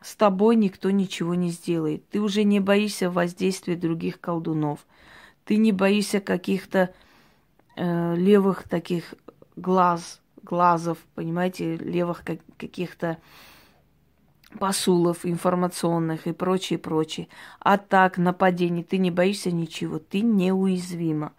с 0.00 0.14
тобой 0.14 0.56
никто 0.56 0.90
ничего 0.90 1.34
не 1.34 1.50
сделает. 1.50 2.08
Ты 2.10 2.20
уже 2.20 2.44
не 2.44 2.60
боишься 2.60 3.10
воздействия 3.10 3.76
других 3.76 4.20
колдунов. 4.20 4.86
Ты 5.44 5.56
не 5.56 5.72
боишься 5.72 6.20
каких-то 6.20 6.92
э, 7.76 8.14
левых 8.16 8.68
таких 8.68 9.14
глаз, 9.56 10.20
глазов, 10.42 10.98
понимаете, 11.14 11.76
левых 11.76 12.22
как, 12.24 12.40
каких-то 12.56 13.18
посулов 14.58 15.24
информационных 15.24 16.26
и 16.26 16.32
прочее, 16.32 16.78
прочее. 16.78 17.28
Атак, 17.60 18.18
нападений, 18.18 18.84
ты 18.84 18.98
не 18.98 19.10
боишься 19.10 19.50
ничего, 19.50 19.98
ты 19.98 20.20
неуязвима. 20.20 21.32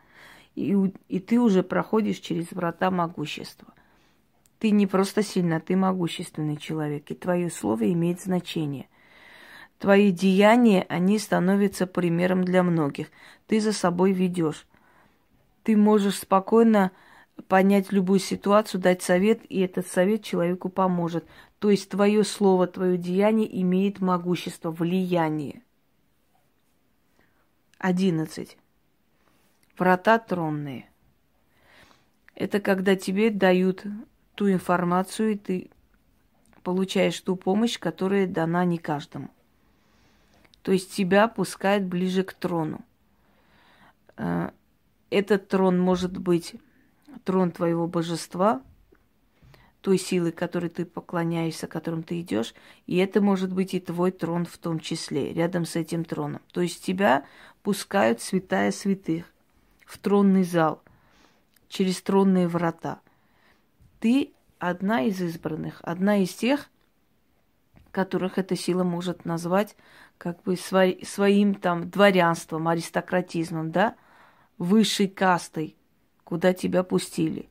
И, 0.56 0.76
и 1.08 1.20
ты 1.20 1.40
уже 1.40 1.64
проходишь 1.64 2.18
через 2.18 2.52
врата 2.52 2.90
могущества. 2.92 3.74
Ты 4.60 4.72
не 4.72 4.88
просто 4.88 5.24
сильна, 5.24 5.60
ты 5.60 5.76
могущественный 5.76 6.58
человек, 6.58 7.12
и 7.12 7.16
твое 7.16 7.50
слово 7.50 7.92
имеет 7.94 8.22
значение. 8.22 8.88
Твои 9.80 10.12
деяния, 10.12 10.86
они 10.90 11.20
становятся 11.20 11.86
примером 11.86 12.44
для 12.44 12.64
многих. 12.64 13.08
Ты 13.46 13.62
за 13.62 13.74
собой 13.74 14.12
ведешь 14.12 14.66
ты 15.68 15.76
можешь 15.76 16.20
спокойно 16.20 16.94
понять 17.50 17.92
любую 17.92 18.20
ситуацию, 18.22 18.80
дать 18.80 19.02
совет, 19.02 19.42
и 19.50 19.60
этот 19.60 19.86
совет 19.86 20.24
человеку 20.24 20.70
поможет. 20.70 21.26
То 21.60 21.70
есть 21.70 21.90
твое 21.90 22.24
слово, 22.24 22.68
твое 22.68 22.98
деяние 22.98 23.62
имеет 23.64 24.00
могущество, 24.00 24.72
влияние. 24.72 25.62
Одиннадцать. 27.80 28.58
Врата 29.78 30.20
тронные. 30.20 30.90
Это 32.34 32.62
когда 32.62 32.96
тебе 32.96 33.30
дают 33.30 33.84
ту 34.38 34.52
информацию, 34.52 35.32
и 35.32 35.36
ты 35.36 35.70
получаешь 36.62 37.20
ту 37.20 37.36
помощь, 37.36 37.80
которая 37.80 38.28
дана 38.28 38.66
не 38.66 38.78
каждому. 38.78 39.30
То 40.62 40.72
есть 40.72 40.94
тебя 40.94 41.28
пускают 41.28 41.86
ближе 41.86 42.24
к 42.24 42.34
трону. 42.34 42.86
Э, 44.16 44.52
этот 45.10 45.48
трон 45.48 45.80
может 45.80 46.16
быть 46.18 46.56
трон 47.24 47.52
твоего 47.52 47.88
божества, 47.88 48.62
той 49.82 49.98
силы, 49.98 50.32
которой 50.32 50.70
ты 50.70 50.86
поклоняешься, 50.86 51.66
которым 51.66 52.04
ты 52.04 52.22
идешь, 52.22 52.54
и 52.86 52.98
это 52.98 53.22
может 53.22 53.52
быть 53.52 53.74
и 53.74 53.80
твой 53.80 54.12
трон 54.12 54.46
в 54.46 54.58
том 54.60 54.80
числе, 54.80 55.34
рядом 55.34 55.66
с 55.66 55.76
этим 55.76 56.06
троном. 56.06 56.42
То 56.52 56.62
есть 56.62 56.86
тебя 56.86 57.26
пускают 57.64 58.22
святая 58.22 58.72
святых 58.72 59.26
в 59.86 59.98
тронный 59.98 60.44
зал, 60.44 60.84
через 61.70 62.02
тронные 62.02 62.48
врата. 62.48 63.00
Ты 64.00 64.34
одна 64.60 65.04
из 65.04 65.22
избранных, 65.22 65.80
одна 65.82 66.18
из 66.18 66.34
тех, 66.34 66.70
которых 67.92 68.38
эта 68.38 68.56
сила 68.56 68.84
может 68.84 69.26
назвать 69.26 69.76
как 70.18 70.42
бы 70.44 70.56
своим 70.56 71.56
там 71.56 71.90
дворянством, 71.90 72.68
аристократизмом, 72.68 73.72
да, 73.72 73.96
высшей 74.58 75.08
кастой, 75.08 75.76
куда 76.24 76.54
тебя 76.54 76.84
пустили. 76.84 77.50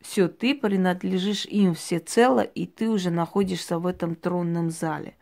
Все, 0.00 0.28
ты 0.28 0.54
принадлежишь 0.54 1.44
им 1.44 1.74
всецело, 1.74 2.40
и 2.40 2.66
ты 2.66 2.88
уже 2.88 3.10
находишься 3.10 3.78
в 3.78 3.86
этом 3.86 4.14
тронном 4.14 4.70
зале. 4.70 5.16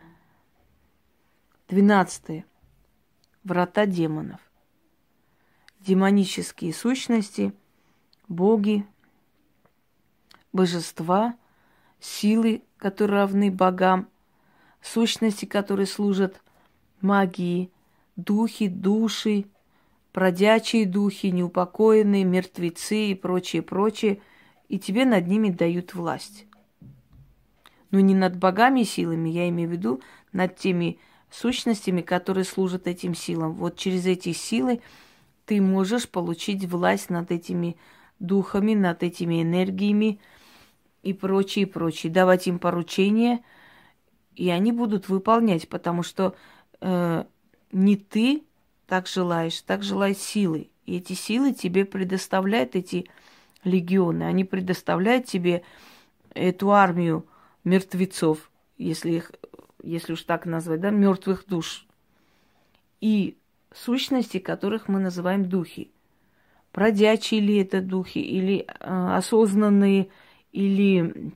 Двенадцатое. 1.68 2.46
Врата 3.42 3.86
демонов. 3.86 4.40
Демонические 5.80 6.72
сущности, 6.72 7.52
боги, 8.28 8.86
божества, 10.52 11.34
силы, 12.00 12.62
которые 12.78 13.20
равны 13.20 13.50
богам, 13.50 14.08
сущности, 14.82 15.44
которые 15.44 15.86
служат 15.86 16.40
магии, 17.00 17.70
духи, 18.16 18.68
души, 18.68 19.46
бродячие 20.12 20.86
духи, 20.86 21.26
неупокоенные, 21.26 22.24
мертвецы 22.24 23.10
и 23.10 23.14
прочее, 23.14 23.62
прочее, 23.62 24.20
и 24.68 24.78
тебе 24.78 25.04
над 25.04 25.26
ними 25.26 25.50
дают 25.50 25.94
власть. 25.94 26.46
Но 27.90 28.00
не 28.00 28.14
над 28.14 28.36
богами 28.36 28.80
и 28.80 28.84
силами, 28.84 29.28
я 29.30 29.48
имею 29.48 29.68
в 29.68 29.72
виду 29.72 30.00
над 30.32 30.56
теми 30.56 30.98
сущностями, 31.30 32.00
которые 32.00 32.44
служат 32.44 32.86
этим 32.86 33.14
силам. 33.14 33.54
Вот 33.54 33.76
через 33.76 34.06
эти 34.06 34.32
силы 34.32 34.80
ты 35.46 35.60
можешь 35.60 36.08
получить 36.08 36.64
власть 36.66 37.10
над 37.10 37.30
этими 37.30 37.76
духами, 38.18 38.74
над 38.74 39.02
этими 39.02 39.42
энергиями 39.42 40.18
и 41.02 41.12
прочее, 41.12 41.66
прочее. 41.66 42.12
Давать 42.12 42.46
им 42.46 42.58
поручения, 42.58 43.40
и 44.34 44.50
они 44.50 44.72
будут 44.72 45.08
выполнять, 45.08 45.68
потому 45.68 46.02
что 46.02 46.34
э, 46.80 47.24
не 47.72 47.96
ты 47.96 48.44
так 48.86 49.06
желаешь, 49.06 49.60
так 49.62 49.82
желает 49.82 50.18
силы. 50.18 50.70
И 50.86 50.96
эти 50.96 51.12
силы 51.12 51.52
тебе 51.52 51.84
предоставляют 51.84 52.74
эти 52.74 53.08
легионы. 53.64 54.22
Они 54.24 54.44
предоставляют 54.44 55.26
тебе 55.26 55.62
эту 56.34 56.72
армию 56.72 57.26
мертвецов, 57.64 58.50
если 58.78 59.12
их, 59.12 59.32
если 59.82 60.14
уж 60.14 60.22
так 60.22 60.46
назвать, 60.46 60.80
да, 60.80 60.90
мертвых 60.90 61.44
душ. 61.46 61.86
И 63.00 63.36
сущности, 63.74 64.38
которых 64.38 64.88
мы 64.88 65.00
называем 65.00 65.48
духи. 65.48 65.90
Бродячие 66.72 67.40
ли 67.40 67.56
это 67.56 67.80
духи, 67.80 68.18
или 68.18 68.66
э, 68.66 69.16
осознанные, 69.16 70.08
или 70.52 71.32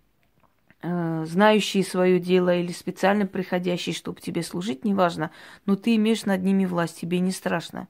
э, 0.82 1.24
знающие 1.26 1.84
свое 1.84 2.18
дело, 2.18 2.54
или 2.54 2.72
специально 2.72 3.26
приходящие, 3.26 3.94
чтобы 3.94 4.20
тебе 4.20 4.42
служить, 4.42 4.84
неважно. 4.84 5.30
Но 5.66 5.76
ты 5.76 5.96
имеешь 5.96 6.24
над 6.24 6.42
ними 6.42 6.64
власть, 6.64 7.00
тебе 7.00 7.20
не 7.20 7.32
страшно. 7.32 7.88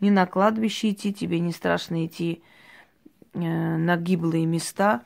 Не 0.00 0.10
на 0.10 0.26
кладбище 0.26 0.90
идти, 0.90 1.12
тебе 1.12 1.40
не 1.40 1.52
страшно 1.52 2.04
идти 2.06 2.42
э, 3.34 3.38
на 3.38 3.96
гиблые 3.96 4.46
места. 4.46 5.04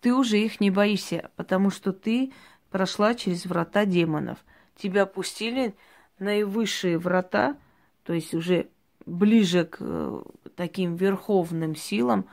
Ты 0.00 0.14
уже 0.14 0.38
их 0.38 0.60
не 0.60 0.70
боишься, 0.70 1.30
потому 1.36 1.70
что 1.70 1.92
ты 1.92 2.32
прошла 2.70 3.14
через 3.14 3.46
врата 3.46 3.84
демонов. 3.84 4.38
Тебя 4.76 5.06
пустили 5.06 5.74
наивысшие 6.18 6.98
врата, 6.98 7.56
то 8.04 8.12
есть 8.12 8.34
уже 8.34 8.68
ближе 9.06 9.64
к 9.64 9.78
э, 9.80 10.22
таким 10.56 10.96
верховным 10.96 11.74
силам, 11.74 12.26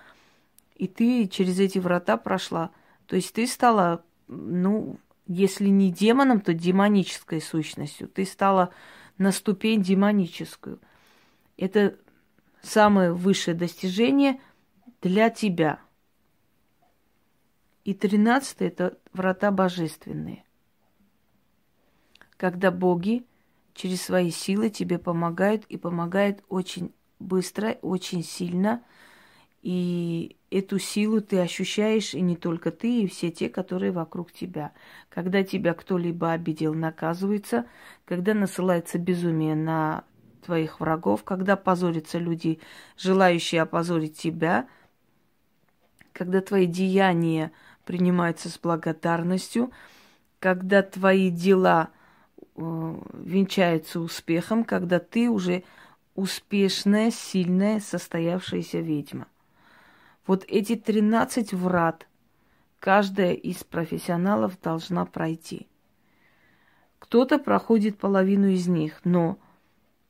и 0.76 0.88
ты 0.88 1.28
через 1.28 1.60
эти 1.60 1.80
врата 1.80 2.18
прошла. 2.18 2.72
То 3.08 3.16
есть 3.16 3.34
ты 3.34 3.48
стала, 3.48 4.04
ну, 4.28 5.00
если 5.28 5.70
не 5.70 5.92
демоном, 5.92 6.42
то 6.42 6.54
демонической 6.54 7.42
сущностью. 7.42 8.08
Ты 8.08 8.26
стала 8.26 8.74
на 9.18 9.32
ступень 9.32 9.82
демоническую. 9.82 10.80
Это 11.58 11.98
самое 12.62 13.14
высшее 13.14 13.56
достижение 13.56 14.42
для 15.02 15.30
тебя. 15.30 15.80
И 17.84 17.94
тринадцатое– 17.94 18.68
это 18.70 18.98
врата 19.14 19.52
божественные. 19.52 20.44
Когда 22.38 22.72
боги 22.72 23.26
через 23.74 24.02
свои 24.02 24.32
силы 24.32 24.70
тебе 24.70 24.98
помогают 24.98 25.66
и 25.66 25.78
помогают 25.78 26.44
очень 26.50 26.94
быстро, 27.20 27.78
очень 27.82 28.24
сильно. 28.24 28.84
И 29.66 30.38
эту 30.52 30.78
силу 30.78 31.22
ты 31.22 31.40
ощущаешь, 31.40 32.14
и 32.14 32.22
не 32.22 32.36
только 32.36 32.70
ты, 32.70 33.02
и 33.02 33.08
все 33.08 33.32
те, 33.32 33.50
которые 33.50 33.92
вокруг 33.92 34.32
тебя. 34.32 34.74
Когда 35.10 35.44
тебя 35.44 35.74
кто-либо 35.74 36.34
обидел, 36.34 36.76
наказывается, 36.76 37.66
когда 38.06 38.36
насылается 38.36 39.00
безумие 39.00 39.56
на 39.56 40.04
твоих 40.46 40.80
врагов, 40.80 41.24
когда 41.24 41.56
позорятся 41.56 42.20
люди, 42.20 42.60
желающие 42.96 43.60
опозорить 43.60 44.16
тебя, 44.16 44.68
когда 46.14 46.42
твои 46.42 46.68
деяния 46.68 47.52
принимаются 47.86 48.50
с 48.50 48.60
благодарностью, 48.60 49.72
когда 50.38 50.84
твои 50.84 51.32
дела 51.32 51.90
э, 52.56 52.96
венчаются 53.14 54.00
успехом, 54.00 54.64
когда 54.64 55.00
ты 55.00 55.28
уже 55.28 55.64
успешная, 56.14 57.10
сильная, 57.10 57.80
состоявшаяся 57.80 58.78
ведьма. 58.78 59.26
Вот 60.28 60.44
эти 60.48 60.76
13 60.76 61.54
врат 61.54 62.08
каждая 62.80 63.34
из 63.34 63.64
профессионалов 63.64 64.60
должна 64.62 65.06
пройти. 65.06 65.68
Кто-то 67.00 67.38
проходит 67.38 67.98
половину 67.98 68.48
из 68.48 68.68
них, 68.68 69.02
но 69.04 69.38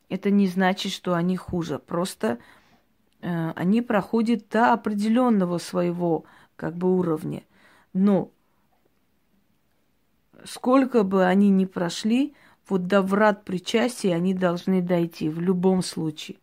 это 0.07 0.29
не 0.29 0.47
значит, 0.47 0.91
что 0.91 1.13
они 1.13 1.35
хуже. 1.35 1.79
Просто 1.79 2.37
э, 3.21 3.51
они 3.55 3.81
проходят 3.81 4.47
до 4.49 4.71
определенного 4.71 5.57
своего 5.57 6.23
как 6.55 6.75
бы 6.75 6.97
уровня. 6.97 7.43
Но 7.93 8.31
сколько 10.45 11.03
бы 11.03 11.25
они 11.25 11.49
ни 11.49 11.65
прошли, 11.65 12.33
вот 12.69 12.87
до 12.87 13.01
врат 13.01 13.43
причастия 13.43 14.15
они 14.15 14.33
должны 14.33 14.81
дойти 14.81 15.29
в 15.29 15.39
любом 15.39 15.81
случае. 15.81 16.37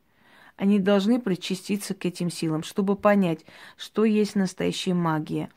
Они 0.63 0.79
должны 0.79 1.21
причаститься 1.21 1.93
к 1.93 2.07
этим 2.07 2.31
силам, 2.31 2.63
чтобы 2.63 2.95
понять, 2.95 3.45
что 3.77 4.05
есть 4.05 4.37
настоящая 4.37 4.95
магия, 4.95 5.51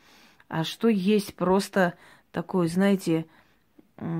а 0.47 0.63
что 0.63 0.87
есть 0.87 1.35
просто 1.35 1.93
такой, 2.31 2.69
знаете, 2.69 3.27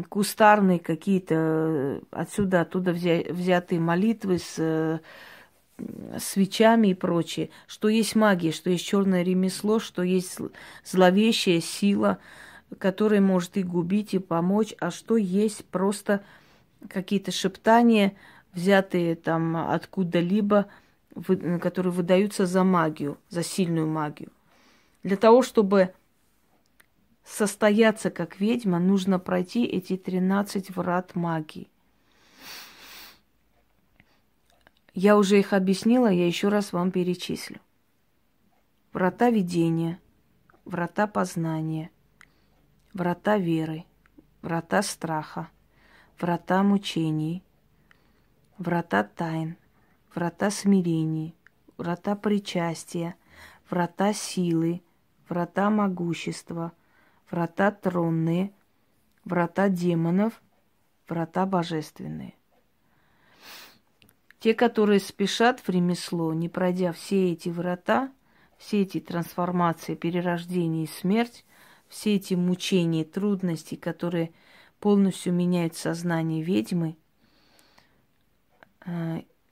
кустарные 0.10 0.78
какие-то 0.78 1.36
э, 1.36 2.02
отсюда, 2.12 2.62
оттуда 2.62 2.91
взятые 2.91 3.80
молитвы 3.80 4.38
с 4.38 4.60
э, 4.60 5.00
свечами 6.19 6.89
и 6.89 6.93
прочее, 6.93 7.50
что 7.65 7.89
есть 7.89 8.15
магия, 8.15 8.52
что 8.52 8.69
есть 8.69 8.86
черное 8.86 9.24
ремесло, 9.24 9.80
что 9.80 10.04
есть 10.04 10.38
зловещая 10.84 11.62
сила, 11.62 12.19
которая 12.78 13.21
может 13.21 13.58
и 13.58 13.63
губить, 13.63 14.13
и 14.13 14.19
помочь, 14.19 14.76
а 14.80 14.91
что 14.91 15.17
есть 15.17 15.65
просто 15.65 16.24
какие-то 16.88 17.32
шептания, 17.32 18.13
взятые 18.56 19.15
там 19.15 19.56
откуда-либо, 19.56 20.68
которые 21.62 21.94
выдаются 21.94 22.46
за 22.46 22.63
магию, 22.63 23.18
за 23.30 23.44
сильную 23.44 23.88
магию. 23.88 24.32
Для 25.04 25.18
того, 25.18 25.44
чтобы 25.44 25.94
состояться 27.24 28.10
как 28.10 28.39
ведьма, 28.39 28.80
нужно 28.80 29.20
пройти 29.20 29.65
эти 29.65 29.98
13 29.98 30.76
врат 30.76 31.15
магии. 31.15 31.70
Я 34.94 35.18
уже 35.18 35.38
их 35.39 35.52
объяснила, 35.52 36.08
я 36.08 36.26
еще 36.26 36.48
раз 36.48 36.72
вам 36.72 36.91
перечислю. 36.91 37.60
Врата 38.94 39.30
видения, 39.30 40.00
врата 40.63 41.06
познания, 41.06 41.91
врата 42.94 43.38
веры, 43.38 43.84
врата 44.41 44.82
страха, 44.82 45.50
врата 46.18 46.63
мучений, 46.63 47.44
врата 48.58 49.04
тайн, 49.04 49.58
врата 50.13 50.50
смирений, 50.50 51.36
врата 51.78 52.15
причастия, 52.15 53.15
врата 53.70 54.13
силы, 54.13 54.82
врата 55.28 55.70
могущества, 55.70 56.72
врата 57.30 57.72
тронные, 57.72 58.52
врата 59.26 59.70
демонов, 59.70 60.41
врата 61.08 61.46
божественные. 61.46 62.34
Те, 64.39 64.54
которые 64.54 65.00
спешат 65.00 65.60
в 65.60 65.70
ремесло, 65.70 66.34
не 66.34 66.50
пройдя 66.50 66.91
все 66.91 67.32
эти 67.32 67.50
врата, 67.50 68.12
все 68.58 68.84
эти 68.84 69.00
трансформации, 69.00 69.96
перерождение 69.96 70.84
и 70.84 70.88
смерть, 70.88 71.46
все 71.88 72.15
эти 72.15 72.36
мучения, 72.36 73.04
трудности, 73.04 73.76
которые 73.76 74.32
полностью 74.80 75.34
меняют 75.34 75.76
сознание 75.76 76.44
ведьмы, 76.44 76.96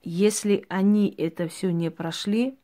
если 0.03 0.65
они 0.69 1.13
это 1.17 1.47
все 1.47 1.71
не 1.71 1.89
прошли, 1.89 2.57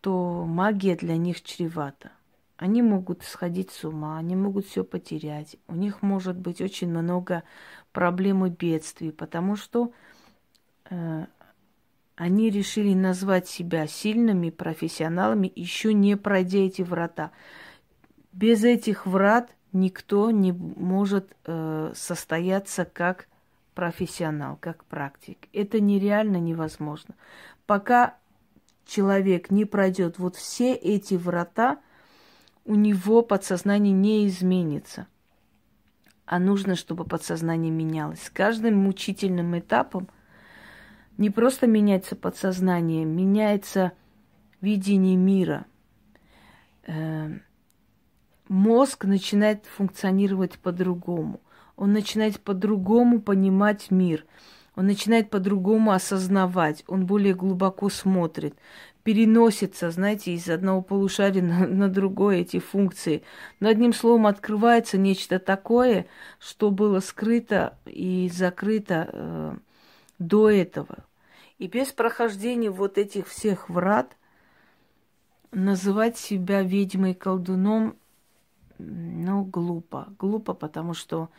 то 0.00 0.44
магия 0.44 0.96
для 0.96 1.16
них 1.16 1.42
чревата. 1.42 2.12
Они 2.56 2.82
могут 2.82 3.22
сходить 3.22 3.70
с 3.70 3.84
ума, 3.84 4.18
они 4.18 4.36
могут 4.36 4.66
все 4.66 4.84
потерять. 4.84 5.56
У 5.66 5.74
них 5.74 6.02
может 6.02 6.36
быть 6.36 6.60
очень 6.60 6.88
много 6.88 7.42
проблем 7.92 8.44
и 8.44 8.50
бедствий, 8.50 9.10
потому 9.10 9.56
что 9.56 9.92
э, 10.90 11.26
они 12.16 12.50
решили 12.50 12.94
назвать 12.94 13.48
себя 13.48 13.86
сильными 13.86 14.50
профессионалами, 14.50 15.50
еще 15.54 15.92
не 15.94 16.16
пройдя 16.16 16.60
эти 16.60 16.82
врата. 16.82 17.32
Без 18.32 18.62
этих 18.62 19.06
врат 19.06 19.54
никто 19.72 20.30
не 20.30 20.52
может 20.52 21.36
э, 21.44 21.92
состояться 21.94 22.84
как 22.84 23.26
профессионал, 23.74 24.56
как 24.60 24.84
практик. 24.84 25.38
Это 25.52 25.80
нереально 25.80 26.38
невозможно. 26.38 27.14
Пока 27.66 28.16
человек 28.86 29.50
не 29.50 29.64
пройдет 29.64 30.18
вот 30.18 30.36
все 30.36 30.74
эти 30.74 31.14
врата, 31.14 31.78
у 32.64 32.74
него 32.74 33.22
подсознание 33.22 33.92
не 33.92 34.26
изменится. 34.26 35.06
А 36.26 36.38
нужно, 36.38 36.74
чтобы 36.74 37.04
подсознание 37.04 37.70
менялось. 37.70 38.22
С 38.22 38.30
каждым 38.30 38.76
мучительным 38.76 39.58
этапом 39.58 40.08
не 41.18 41.30
просто 41.30 41.66
меняется 41.66 42.16
подсознание, 42.16 43.04
меняется 43.04 43.92
видение 44.60 45.16
мира. 45.16 45.66
Э, 46.86 47.38
мозг 48.48 49.04
начинает 49.04 49.66
функционировать 49.66 50.58
по-другому. 50.58 51.40
Он 51.76 51.92
начинает 51.92 52.40
по-другому 52.40 53.20
понимать 53.20 53.90
мир. 53.90 54.24
Он 54.76 54.86
начинает 54.86 55.30
по-другому 55.30 55.92
осознавать. 55.92 56.84
Он 56.86 57.06
более 57.06 57.34
глубоко 57.34 57.88
смотрит. 57.88 58.56
Переносится, 59.02 59.90
знаете, 59.90 60.32
из 60.32 60.48
одного 60.48 60.80
полушария 60.82 61.42
на, 61.42 61.66
на 61.66 61.88
другое 61.88 62.38
эти 62.38 62.58
функции. 62.58 63.22
Но 63.60 63.68
одним 63.68 63.92
словом 63.92 64.26
открывается 64.26 64.98
нечто 64.98 65.38
такое, 65.38 66.06
что 66.38 66.70
было 66.70 67.00
скрыто 67.00 67.76
и 67.84 68.30
закрыто 68.32 69.10
э, 69.12 69.56
до 70.18 70.50
этого. 70.50 71.04
И 71.58 71.68
без 71.68 71.92
прохождения 71.92 72.70
вот 72.70 72.98
этих 72.98 73.28
всех 73.28 73.68
врат 73.68 74.16
называть 75.52 76.16
себя 76.16 76.62
ведьмой 76.62 77.12
и 77.12 77.14
колдуном 77.14 77.96
ну, 78.78 79.44
глупо. 79.44 80.08
Глупо, 80.18 80.54
потому 80.54 80.94
что 80.94 81.30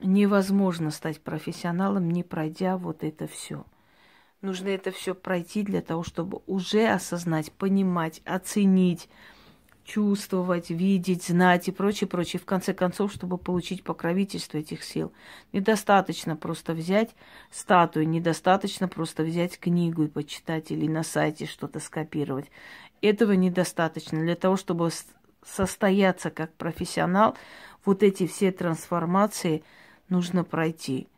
невозможно 0.00 0.90
стать 0.90 1.20
профессионалом, 1.20 2.10
не 2.10 2.22
пройдя 2.22 2.76
вот 2.76 3.04
это 3.04 3.26
все. 3.26 3.64
Нужно 4.40 4.68
это 4.68 4.92
все 4.92 5.14
пройти 5.14 5.62
для 5.62 5.82
того, 5.82 6.04
чтобы 6.04 6.42
уже 6.46 6.86
осознать, 6.86 7.50
понимать, 7.52 8.22
оценить, 8.24 9.08
чувствовать, 9.88 10.70
видеть, 10.70 11.24
знать 11.24 11.66
и 11.66 11.72
прочее, 11.72 12.06
прочее. 12.06 12.38
В 12.38 12.44
конце 12.44 12.74
концов, 12.74 13.12
чтобы 13.12 13.38
получить 13.38 13.82
покровительство 13.82 14.58
этих 14.58 14.84
сил. 14.84 15.12
Недостаточно 15.52 16.36
просто 16.36 16.74
взять 16.74 17.14
статую, 17.50 18.08
недостаточно 18.08 18.86
просто 18.86 19.24
взять 19.24 19.58
книгу 19.58 20.04
и 20.04 20.08
почитать 20.08 20.70
или 20.70 20.86
на 20.86 21.02
сайте 21.02 21.46
что-то 21.46 21.80
скопировать. 21.80 22.50
Этого 23.00 23.32
недостаточно 23.32 24.20
для 24.20 24.36
того, 24.36 24.56
чтобы 24.56 24.90
состояться 25.44 26.30
как 26.30 26.52
профессионал, 26.54 27.36
вот 27.84 28.02
эти 28.02 28.26
все 28.26 28.52
трансформации 28.52 29.64
нужно 30.08 30.44
пройти. 30.44 31.08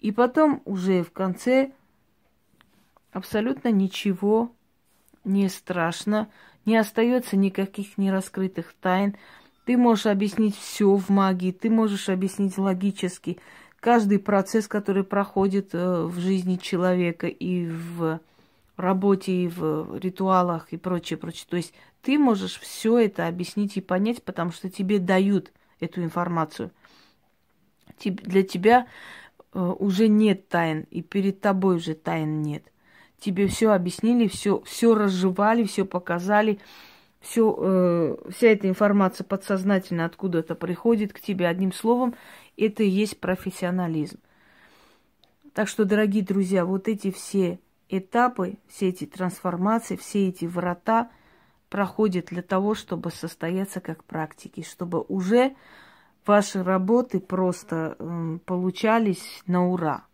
И 0.00 0.12
потом 0.12 0.62
уже 0.64 1.02
в 1.02 1.12
конце 1.12 1.72
абсолютно 3.12 3.70
ничего 3.70 4.52
не 5.24 5.48
страшно, 5.48 6.28
не 6.64 6.76
остается 6.76 7.36
никаких 7.36 7.98
нераскрытых 7.98 8.74
тайн. 8.80 9.16
Ты 9.64 9.76
можешь 9.76 10.06
объяснить 10.06 10.56
все 10.56 10.94
в 10.94 11.08
магии, 11.08 11.50
ты 11.50 11.70
можешь 11.70 12.08
объяснить 12.08 12.58
логически 12.58 13.38
каждый 13.80 14.18
процесс, 14.18 14.68
который 14.68 15.04
проходит 15.04 15.70
э, 15.72 16.02
в 16.02 16.18
жизни 16.18 16.56
человека 16.56 17.26
и 17.26 17.68
в 17.68 18.20
работе, 18.76 19.32
и 19.32 19.48
в 19.48 19.98
ритуалах 19.98 20.72
и 20.72 20.76
прочее, 20.76 21.16
прочее. 21.16 21.46
То 21.48 21.56
есть 21.56 21.72
ты 22.02 22.18
можешь 22.18 22.58
все 22.60 22.98
это 22.98 23.26
объяснить 23.26 23.76
и 23.76 23.80
понять, 23.80 24.22
потому 24.22 24.52
что 24.52 24.70
тебе 24.70 24.98
дают 24.98 25.52
эту 25.80 26.02
информацию. 26.02 26.70
Для 28.04 28.42
тебя 28.42 28.86
э, 29.52 29.58
уже 29.58 30.08
нет 30.08 30.48
тайн, 30.48 30.86
и 30.90 31.02
перед 31.02 31.40
тобой 31.40 31.76
уже 31.76 31.94
тайн 31.94 32.42
нет. 32.42 32.64
Тебе 33.18 33.46
все 33.46 33.70
объяснили, 33.70 34.28
все, 34.28 34.60
все 34.62 34.94
разжевали, 34.94 35.64
все 35.64 35.84
показали, 35.84 36.58
все, 37.20 37.56
э, 37.58 38.16
вся 38.30 38.48
эта 38.48 38.68
информация 38.68 39.24
подсознательно 39.24 40.04
откуда-то 40.04 40.54
приходит 40.54 41.12
к 41.12 41.20
тебе. 41.20 41.48
Одним 41.48 41.72
словом, 41.72 42.14
это 42.56 42.82
и 42.82 42.88
есть 42.88 43.18
профессионализм. 43.18 44.18
Так 45.54 45.68
что, 45.68 45.86
дорогие 45.86 46.22
друзья, 46.22 46.66
вот 46.66 46.86
эти 46.86 47.10
все 47.10 47.58
этапы, 47.88 48.58
все 48.68 48.88
эти 48.88 49.06
трансформации, 49.06 49.96
все 49.96 50.28
эти 50.28 50.44
врата 50.44 51.10
проходят 51.70 52.26
для 52.26 52.42
того, 52.42 52.74
чтобы 52.74 53.10
состояться 53.10 53.80
как 53.80 54.04
практики, 54.04 54.62
чтобы 54.62 55.04
уже 55.08 55.54
ваши 56.26 56.62
работы 56.62 57.20
просто 57.20 57.96
э, 57.98 58.38
получались 58.44 59.42
на 59.46 59.68
ура. 59.68 60.04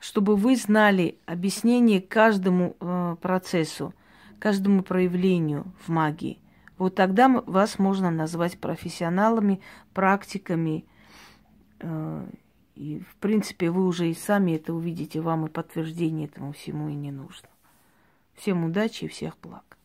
Чтобы 0.00 0.36
вы 0.36 0.56
знали 0.56 1.18
объяснение 1.26 2.00
каждому 2.00 2.76
э, 2.80 3.16
процессу, 3.20 3.94
каждому 4.38 4.82
проявлению 4.82 5.72
в 5.80 5.88
магии. 5.88 6.38
Вот 6.78 6.94
тогда 6.94 7.28
вас 7.28 7.78
можно 7.78 8.10
назвать 8.10 8.58
профессионалами, 8.58 9.60
практиками 9.92 10.84
э, 11.80 12.26
и, 12.76 13.00
в 13.00 13.16
принципе, 13.16 13.70
вы 13.70 13.84
уже 13.86 14.08
и 14.08 14.14
сами 14.14 14.52
это 14.52 14.72
увидите, 14.72 15.20
вам 15.20 15.46
и 15.46 15.50
подтверждение 15.50 16.28
этому 16.28 16.52
всему 16.52 16.88
и 16.88 16.94
не 16.94 17.10
нужно. 17.10 17.48
Всем 18.36 18.64
удачи 18.64 19.06
и 19.06 19.08
всех 19.08 19.36
благ. 19.42 19.77